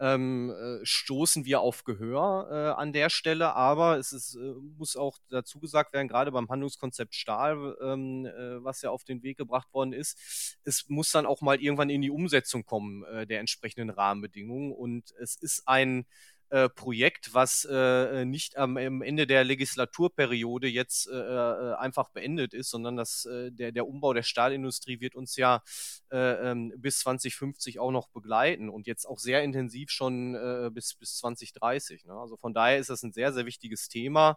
ähm, 0.00 0.50
äh, 0.50 0.84
stoßen 0.84 1.44
wir 1.44 1.60
auf 1.60 1.84
Gehör 1.84 2.48
äh, 2.50 2.80
an 2.80 2.92
der 2.92 3.10
Stelle, 3.10 3.54
aber 3.54 3.98
es 3.98 4.12
ist, 4.12 4.34
äh, 4.34 4.54
muss 4.78 4.96
auch 4.96 5.18
dazu 5.28 5.60
gesagt 5.60 5.92
werden, 5.92 6.08
gerade 6.08 6.32
beim 6.32 6.48
Handlungskonzept 6.48 7.14
Stahl, 7.14 7.76
ähm, 7.82 8.26
äh, 8.26 8.62
was 8.64 8.82
ja 8.82 8.90
auf 8.90 9.04
den 9.04 9.22
Weg 9.22 9.38
gebracht 9.38 9.72
worden 9.72 9.92
ist, 9.92 10.58
es 10.64 10.88
muss 10.88 11.10
dann 11.10 11.26
auch 11.26 11.40
mal 11.40 11.60
irgendwann 11.60 11.90
in 11.90 12.02
die 12.02 12.10
Umsetzung 12.10 12.64
kommen 12.64 13.04
äh, 13.04 13.26
der 13.26 13.40
entsprechenden 13.40 13.90
Rahmenbedingungen. 13.90 14.72
Und 14.72 15.12
es 15.20 15.36
ist 15.36 15.62
ein 15.66 16.06
äh, 16.52 16.68
Projekt, 16.68 17.32
was 17.32 17.64
äh, 17.64 18.26
nicht 18.26 18.58
am, 18.58 18.76
am, 18.76 19.00
Ende 19.00 19.26
der 19.26 19.42
Legislaturperiode 19.42 20.68
jetzt 20.68 21.08
äh, 21.08 21.14
äh 21.14 21.74
einfach 21.76 22.10
beendet 22.10 22.52
ist, 22.52 22.68
sondern 22.68 22.94
das, 22.94 23.24
äh, 23.24 23.50
der, 23.50 23.72
der 23.72 23.88
Umbau 23.88 24.12
der 24.12 24.22
Stahlindustrie 24.22 25.00
wird 25.00 25.14
uns 25.14 25.34
ja 25.36 25.62
ähm, 26.10 26.74
bis 26.76 26.98
2050 26.98 27.80
auch 27.80 27.90
noch 27.90 28.10
begleiten 28.10 28.68
und 28.68 28.86
jetzt 28.86 29.06
auch 29.06 29.18
sehr 29.18 29.42
intensiv 29.42 29.90
schon 29.90 30.34
bis, 30.74 30.94
bis 30.94 31.16
2030. 31.16 32.04
Ne? 32.04 32.12
Also 32.12 32.36
von 32.36 32.52
daher 32.52 32.76
ist 32.76 32.90
das 32.90 33.02
ein 33.02 33.12
sehr, 33.12 33.32
sehr 33.32 33.46
wichtiges 33.46 33.88
Thema, 33.88 34.36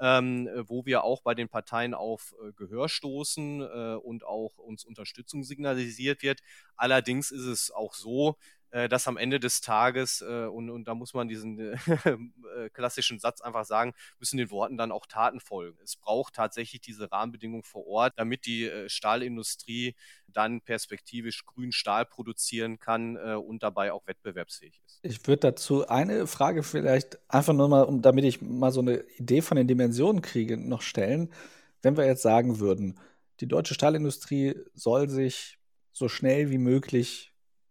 ähm, 0.00 0.48
wo 0.66 0.86
wir 0.86 1.04
auch 1.04 1.20
bei 1.20 1.34
den 1.34 1.50
Parteien 1.50 1.92
auf 1.92 2.34
Gehör 2.56 2.88
stoßen 2.88 3.60
und 3.98 4.24
auch 4.24 4.56
uns 4.56 4.84
Unterstützung 4.84 5.44
signalisiert 5.44 6.22
wird. 6.22 6.40
Allerdings 6.74 7.30
ist 7.30 7.44
es 7.44 7.70
auch 7.70 7.92
so, 7.92 8.30
äh, 8.30 8.59
dass 8.70 9.08
am 9.08 9.16
Ende 9.16 9.40
des 9.40 9.60
Tages, 9.60 10.22
äh, 10.22 10.46
und, 10.46 10.70
und 10.70 10.86
da 10.86 10.94
muss 10.94 11.14
man 11.14 11.28
diesen 11.28 11.58
äh, 12.04 12.70
klassischen 12.72 13.18
Satz 13.18 13.40
einfach 13.40 13.64
sagen, 13.64 13.94
müssen 14.18 14.36
den 14.36 14.50
Worten 14.50 14.76
dann 14.76 14.92
auch 14.92 15.06
Taten 15.06 15.40
folgen. 15.40 15.78
Es 15.82 15.96
braucht 15.96 16.34
tatsächlich 16.34 16.80
diese 16.80 17.10
Rahmenbedingungen 17.10 17.64
vor 17.64 17.86
Ort, 17.86 18.14
damit 18.16 18.46
die 18.46 18.70
Stahlindustrie 18.86 19.94
dann 20.28 20.60
perspektivisch 20.60 21.44
grünen 21.44 21.72
Stahl 21.72 22.06
produzieren 22.06 22.78
kann 22.78 23.16
und 23.16 23.62
dabei 23.62 23.92
auch 23.92 24.06
wettbewerbsfähig 24.06 24.80
ist. 24.84 25.00
Ich 25.02 25.26
würde 25.26 25.40
dazu 25.40 25.88
eine 25.88 26.26
Frage 26.26 26.62
vielleicht 26.62 27.18
einfach 27.28 27.52
nur 27.52 27.68
mal, 27.68 27.82
um, 27.82 28.02
damit 28.02 28.24
ich 28.24 28.40
mal 28.40 28.70
so 28.70 28.80
eine 28.80 29.00
Idee 29.16 29.42
von 29.42 29.56
den 29.56 29.66
Dimensionen 29.66 30.22
kriege, 30.22 30.56
noch 30.56 30.82
stellen. 30.82 31.32
Wenn 31.82 31.96
wir 31.96 32.06
jetzt 32.06 32.22
sagen 32.22 32.60
würden, 32.60 32.98
die 33.40 33.48
deutsche 33.48 33.74
Stahlindustrie 33.74 34.54
soll 34.74 35.08
sich 35.08 35.58
so 35.92 36.08
schnell 36.08 36.50
wie 36.50 36.58
möglich 36.58 37.29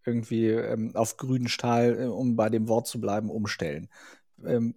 irgendwie 0.09 0.47
ähm, 0.49 0.95
auf 0.95 1.17
grünen 1.17 1.47
Stahl, 1.47 1.99
äh, 2.01 2.05
um 2.07 2.35
bei 2.35 2.49
dem 2.49 2.67
Wort 2.67 2.87
zu 2.87 3.01
bleiben, 3.01 3.29
umstellen. 3.31 3.89
Ähm, 4.45 4.75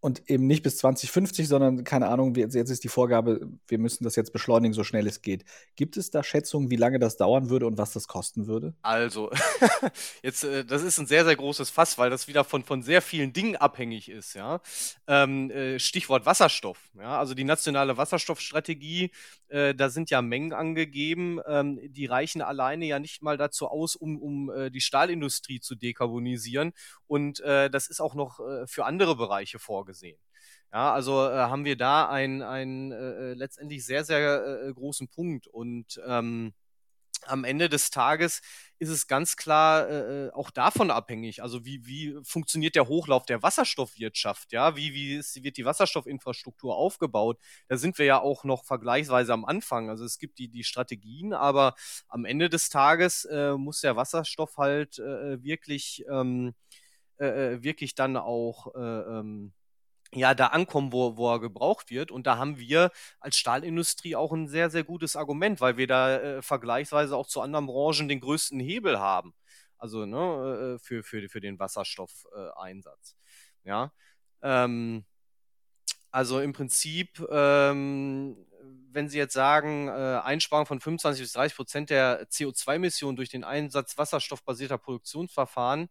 und 0.00 0.30
eben 0.30 0.46
nicht 0.46 0.62
bis 0.62 0.78
2050, 0.78 1.48
sondern 1.48 1.82
keine 1.82 2.08
Ahnung, 2.08 2.34
jetzt, 2.36 2.54
ist 2.54 2.84
die 2.84 2.88
Vorgabe, 2.88 3.48
wir 3.66 3.78
müssen 3.78 4.04
das 4.04 4.14
jetzt 4.14 4.32
beschleunigen, 4.32 4.72
so 4.72 4.84
schnell 4.84 5.06
es 5.08 5.22
geht. 5.22 5.44
Gibt 5.74 5.96
es 5.96 6.10
da 6.10 6.22
Schätzungen, 6.22 6.70
wie 6.70 6.76
lange 6.76 7.00
das 7.00 7.16
dauern 7.16 7.50
würde 7.50 7.66
und 7.66 7.78
was 7.78 7.92
das 7.92 8.06
kosten 8.06 8.46
würde? 8.46 8.74
Also, 8.82 9.30
jetzt, 10.22 10.44
äh, 10.44 10.64
das 10.64 10.82
ist 10.82 10.98
ein 10.98 11.06
sehr, 11.06 11.24
sehr 11.24 11.34
großes 11.34 11.70
Fass, 11.70 11.98
weil 11.98 12.10
das 12.10 12.28
wieder 12.28 12.44
von, 12.44 12.62
von 12.62 12.82
sehr 12.82 13.02
vielen 13.02 13.32
Dingen 13.32 13.56
abhängig 13.56 14.08
ist, 14.08 14.34
ja. 14.34 14.60
Ähm, 15.08 15.50
äh, 15.50 15.80
Stichwort 15.80 16.26
Wasserstoff, 16.26 16.78
ja. 16.96 17.18
Also 17.18 17.34
die 17.34 17.44
nationale 17.44 17.96
Wasserstoffstrategie, 17.96 19.10
äh, 19.48 19.74
da 19.74 19.90
sind 19.90 20.10
ja 20.10 20.22
Mengen 20.22 20.52
angegeben, 20.52 21.40
ähm, 21.44 21.80
die 21.82 22.06
reichen 22.06 22.40
alleine 22.40 22.86
ja 22.86 23.00
nicht 23.00 23.22
mal 23.22 23.36
dazu 23.36 23.66
aus, 23.66 23.96
um, 23.96 24.20
um 24.20 24.52
die 24.72 24.80
Stahlindustrie 24.80 25.60
zu 25.60 25.74
dekarbonisieren. 25.74 26.72
Und 27.06 27.40
das 27.40 27.88
ist 27.88 28.00
auch 28.00 28.14
noch 28.14 28.40
für 28.66 28.84
andere 28.84 29.16
Bereiche 29.16 29.58
vorgesehen 29.58 29.87
gesehen. 29.88 30.18
Ja, 30.72 30.92
also 30.92 31.26
äh, 31.26 31.32
haben 31.32 31.64
wir 31.64 31.76
da 31.76 32.08
einen, 32.08 32.92
äh, 32.92 32.96
äh, 32.96 33.34
letztendlich 33.34 33.84
sehr, 33.86 34.04
sehr 34.04 34.62
äh, 34.68 34.72
großen 34.72 35.08
Punkt. 35.08 35.46
Und 35.46 36.00
ähm, 36.06 36.52
am 37.26 37.44
Ende 37.44 37.68
des 37.68 37.90
Tages 37.90 38.42
ist 38.78 38.90
es 38.90 39.06
ganz 39.06 39.36
klar 39.36 39.88
äh, 39.88 40.26
äh, 40.26 40.32
auch 40.32 40.50
davon 40.50 40.90
abhängig. 40.90 41.42
Also 41.42 41.64
wie, 41.64 41.86
wie 41.86 42.18
funktioniert 42.22 42.74
der 42.76 42.86
Hochlauf 42.86 43.24
der 43.24 43.42
Wasserstoffwirtschaft? 43.42 44.52
Ja, 44.52 44.76
wie, 44.76 44.92
wie 44.92 45.16
ist, 45.16 45.42
wird 45.42 45.56
die 45.56 45.64
Wasserstoffinfrastruktur 45.64 46.76
aufgebaut? 46.76 47.38
Da 47.68 47.78
sind 47.78 47.98
wir 47.98 48.04
ja 48.06 48.20
auch 48.20 48.44
noch 48.44 48.64
vergleichsweise 48.64 49.32
am 49.32 49.46
Anfang. 49.46 49.88
Also 49.90 50.04
es 50.04 50.18
gibt 50.18 50.38
die, 50.38 50.48
die 50.48 50.64
Strategien, 50.64 51.32
aber 51.32 51.74
am 52.08 52.26
Ende 52.26 52.50
des 52.50 52.68
Tages 52.68 53.24
äh, 53.24 53.54
muss 53.54 53.80
der 53.80 53.96
Wasserstoff 53.96 54.58
halt 54.58 54.98
äh, 54.98 55.42
wirklich, 55.42 56.04
ähm, 56.10 56.54
äh, 57.16 57.62
wirklich 57.62 57.94
dann 57.94 58.16
auch 58.18 58.74
äh, 58.74 59.18
ähm, 59.18 59.52
ja 60.14 60.34
da 60.34 60.48
ankommen, 60.48 60.92
wo, 60.92 61.16
wo 61.16 61.32
er 61.32 61.40
gebraucht 61.40 61.90
wird. 61.90 62.10
Und 62.10 62.26
da 62.26 62.38
haben 62.38 62.58
wir 62.58 62.90
als 63.20 63.36
Stahlindustrie 63.36 64.16
auch 64.16 64.32
ein 64.32 64.48
sehr, 64.48 64.70
sehr 64.70 64.84
gutes 64.84 65.16
Argument, 65.16 65.60
weil 65.60 65.76
wir 65.76 65.86
da 65.86 66.16
äh, 66.16 66.42
vergleichsweise 66.42 67.16
auch 67.16 67.26
zu 67.26 67.40
anderen 67.40 67.66
Branchen 67.66 68.08
den 68.08 68.20
größten 68.20 68.60
Hebel 68.60 68.98
haben. 68.98 69.34
Also 69.76 70.06
ne, 70.06 70.76
äh, 70.76 70.78
für, 70.78 71.02
für, 71.02 71.28
für 71.28 71.40
den 71.40 71.58
Wasserstoffeinsatz. 71.58 73.16
Äh, 73.64 73.68
ja. 73.68 73.92
Ähm, 74.42 75.04
also 76.10 76.40
im 76.40 76.52
Prinzip, 76.52 77.22
ähm, 77.30 78.47
wenn 78.92 79.08
Sie 79.08 79.18
jetzt 79.18 79.34
sagen, 79.34 79.88
äh, 79.88 80.20
Einsparung 80.22 80.66
von 80.66 80.80
25 80.80 81.22
bis 81.22 81.32
30 81.32 81.56
Prozent 81.56 81.90
der 81.90 82.28
CO2-Emissionen 82.28 83.16
durch 83.16 83.28
den 83.28 83.44
Einsatz 83.44 83.98
wasserstoffbasierter 83.98 84.78
Produktionsverfahren, 84.78 85.88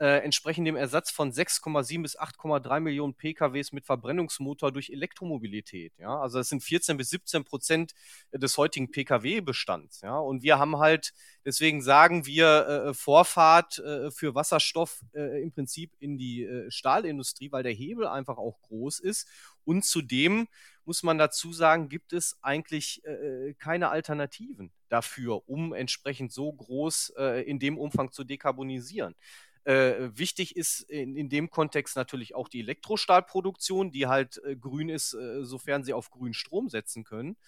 äh, 0.00 0.24
entsprechen 0.24 0.64
dem 0.64 0.76
Ersatz 0.76 1.10
von 1.10 1.32
6,7 1.32 2.02
bis 2.02 2.18
8,3 2.18 2.80
Millionen 2.80 3.14
PKWs 3.14 3.72
mit 3.72 3.86
Verbrennungsmotor 3.86 4.72
durch 4.72 4.90
Elektromobilität. 4.90 5.92
Ja? 5.98 6.18
Also 6.20 6.38
das 6.38 6.48
sind 6.48 6.62
14 6.62 6.96
bis 6.96 7.10
17 7.10 7.44
Prozent 7.44 7.92
des 8.32 8.58
heutigen 8.58 8.90
PKW-Bestands. 8.90 10.00
Ja? 10.00 10.18
Und 10.18 10.42
wir 10.42 10.58
haben 10.58 10.78
halt, 10.78 11.12
deswegen 11.44 11.80
sagen 11.80 12.26
wir 12.26 12.66
äh, 12.88 12.94
Vorfahrt 12.94 13.78
äh, 13.78 14.10
für 14.10 14.34
Wasserstoff 14.34 15.00
äh, 15.14 15.42
im 15.42 15.52
Prinzip 15.52 15.92
in 16.00 16.18
die 16.18 16.44
äh, 16.44 16.70
Stahlindustrie, 16.70 17.52
weil 17.52 17.62
der 17.62 17.72
Hebel 17.72 18.06
einfach 18.06 18.36
auch 18.36 18.60
groß 18.62 18.98
ist. 18.98 19.28
Und 19.64 19.84
zudem 19.84 20.48
muss 20.86 21.02
man 21.02 21.18
dazu 21.18 21.52
sagen, 21.52 21.88
gibt 21.88 22.12
es 22.12 22.38
eigentlich 22.42 23.04
äh, 23.04 23.54
keine 23.54 23.90
Alternativen 23.90 24.72
dafür, 24.88 25.48
um 25.48 25.72
entsprechend 25.72 26.32
so 26.32 26.52
groß 26.52 27.14
in 27.46 27.58
dem 27.58 27.78
Umfang 27.78 28.12
zu 28.12 28.22
dekarbonisieren. 28.22 29.16
Äh, 29.64 30.10
wichtig 30.18 30.56
ist 30.56 30.80
in, 30.90 31.16
in, 31.16 31.30
dem 31.30 31.48
Kontext 31.48 31.96
natürlich 31.96 32.34
auch 32.34 32.48
die 32.48 32.60
Elektrostahlproduktion, 32.60 33.92
die 33.92 34.06
halt 34.06 34.38
äh, 34.44 34.56
grün 34.56 34.90
ist, 34.90 35.14
äh, 35.14 35.42
sofern 35.42 35.84
sie 35.84 35.94
auf 35.94 36.10
grünen 36.10 36.34
Strom 36.34 36.68
setzen 36.68 37.02
können. 37.02 37.38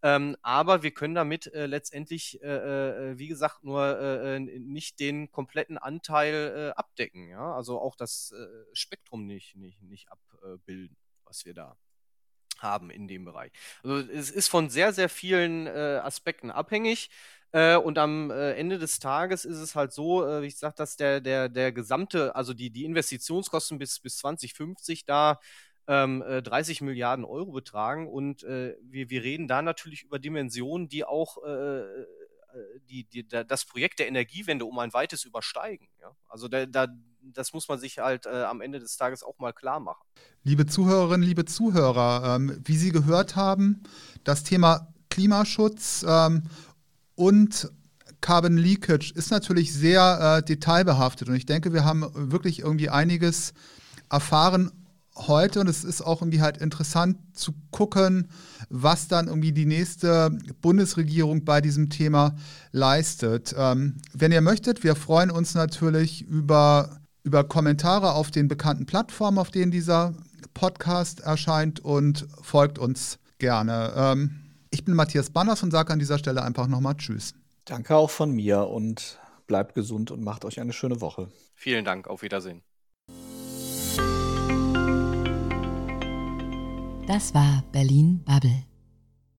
Ähm, 0.00 0.36
aber 0.42 0.84
wir 0.84 0.92
können 0.92 1.16
damit 1.16 1.48
äh, 1.48 1.66
letztendlich, 1.66 2.40
äh, 2.44 2.46
äh, 3.10 3.18
wie 3.18 3.26
gesagt, 3.26 3.64
nur 3.64 4.38
nicht 4.38 5.00
den 5.00 5.32
kompletten 5.32 5.78
Anteil 5.78 6.72
abdecken. 6.76 7.28
Ja? 7.28 7.54
Also 7.54 7.80
auch 7.80 7.96
das 7.96 8.32
Spektrum 8.72 9.26
nicht, 9.26 9.56
nicht, 9.56 9.82
nicht 9.82 10.08
abbilden, 10.10 10.96
was 11.24 11.44
wir 11.44 11.54
da 11.54 11.76
haben 12.58 12.90
in 12.90 13.08
dem 13.08 13.24
Bereich. 13.24 13.52
Also 13.82 13.98
es 14.10 14.30
ist 14.30 14.48
von 14.48 14.70
sehr, 14.70 14.92
sehr 14.92 15.08
vielen 15.08 15.66
Aspekten 15.68 16.50
abhängig. 16.50 17.10
Äh, 17.54 17.76
und 17.76 17.98
am 17.98 18.32
äh, 18.32 18.54
Ende 18.54 18.80
des 18.80 18.98
Tages 18.98 19.44
ist 19.44 19.58
es 19.58 19.76
halt 19.76 19.92
so, 19.92 20.26
äh, 20.26 20.42
wie 20.42 20.46
ich 20.46 20.58
sage, 20.58 20.74
dass 20.76 20.96
der, 20.96 21.20
der, 21.20 21.48
der 21.48 21.70
gesamte, 21.70 22.34
also 22.34 22.52
die, 22.52 22.70
die 22.70 22.84
Investitionskosten 22.84 23.78
bis, 23.78 24.00
bis 24.00 24.16
2050 24.16 25.04
da 25.04 25.38
ähm, 25.86 26.24
30 26.26 26.80
äh, 26.80 26.84
Milliarden 26.84 27.24
Euro 27.24 27.52
betragen. 27.52 28.08
Und 28.08 28.42
äh, 28.42 28.76
wir, 28.82 29.08
wir 29.08 29.22
reden 29.22 29.46
da 29.46 29.62
natürlich 29.62 30.02
über 30.02 30.18
Dimensionen, 30.18 30.88
die 30.88 31.04
auch 31.04 31.44
äh, 31.44 31.84
die, 32.88 33.04
die, 33.04 33.28
das 33.28 33.64
Projekt 33.64 34.00
der 34.00 34.08
Energiewende 34.08 34.64
um 34.64 34.76
ein 34.80 34.92
weites 34.92 35.24
übersteigen. 35.24 35.86
Ja? 36.00 36.10
Also 36.28 36.48
da, 36.48 36.66
da, 36.66 36.88
das 37.32 37.52
muss 37.52 37.68
man 37.68 37.78
sich 37.78 37.98
halt 37.98 38.26
äh, 38.26 38.44
am 38.44 38.60
Ende 38.60 38.78
des 38.78 38.96
Tages 38.96 39.22
auch 39.22 39.38
mal 39.38 39.52
klar 39.52 39.80
machen. 39.80 40.04
Liebe 40.42 40.66
Zuhörerinnen, 40.66 41.26
liebe 41.26 41.44
Zuhörer, 41.44 42.36
ähm, 42.36 42.60
wie 42.64 42.76
Sie 42.76 42.92
gehört 42.92 43.36
haben, 43.36 43.82
das 44.24 44.44
Thema 44.44 44.88
Klimaschutz 45.10 46.04
ähm, 46.06 46.44
und 47.14 47.70
Carbon 48.20 48.56
Leakage 48.56 49.12
ist 49.14 49.30
natürlich 49.30 49.72
sehr 49.74 50.38
äh, 50.38 50.42
detailbehaftet 50.42 51.28
und 51.28 51.34
ich 51.34 51.46
denke, 51.46 51.72
wir 51.72 51.84
haben 51.84 52.04
wirklich 52.14 52.60
irgendwie 52.60 52.88
einiges 52.88 53.52
erfahren 54.10 54.70
heute 55.16 55.60
und 55.60 55.68
es 55.68 55.84
ist 55.84 56.02
auch 56.02 56.22
irgendwie 56.22 56.40
halt 56.40 56.56
interessant 56.56 57.18
zu 57.34 57.52
gucken, 57.70 58.28
was 58.68 59.08
dann 59.08 59.28
irgendwie 59.28 59.52
die 59.52 59.66
nächste 59.66 60.36
Bundesregierung 60.60 61.44
bei 61.44 61.60
diesem 61.60 61.90
Thema 61.90 62.34
leistet. 62.72 63.54
Ähm, 63.56 63.96
wenn 64.12 64.32
ihr 64.32 64.40
möchtet, 64.40 64.82
wir 64.82 64.96
freuen 64.96 65.30
uns 65.30 65.54
natürlich 65.54 66.22
über, 66.22 67.00
über 67.24 67.42
Kommentare 67.42 68.12
auf 68.12 68.30
den 68.30 68.46
bekannten 68.46 68.86
Plattformen, 68.86 69.38
auf 69.38 69.50
denen 69.50 69.72
dieser 69.72 70.14
Podcast 70.52 71.20
erscheint 71.20 71.80
und 71.80 72.28
folgt 72.42 72.78
uns 72.78 73.18
gerne. 73.38 73.92
Ähm, 73.96 74.40
ich 74.70 74.84
bin 74.84 74.94
Matthias 74.94 75.30
Banners 75.30 75.62
und 75.62 75.70
sage 75.70 75.92
an 75.92 75.98
dieser 75.98 76.18
Stelle 76.18 76.42
einfach 76.42 76.68
nochmal 76.68 76.96
Tschüss. 76.96 77.34
Danke 77.64 77.96
auch 77.96 78.10
von 78.10 78.30
mir 78.30 78.68
und 78.68 79.18
bleibt 79.46 79.74
gesund 79.74 80.10
und 80.10 80.22
macht 80.22 80.44
euch 80.44 80.60
eine 80.60 80.72
schöne 80.72 81.00
Woche. 81.00 81.30
Vielen 81.54 81.84
Dank, 81.84 82.08
auf 82.08 82.22
Wiedersehen. 82.22 82.62
Das 87.06 87.34
war 87.34 87.62
Berlin 87.72 88.22
Bubble. 88.24 88.64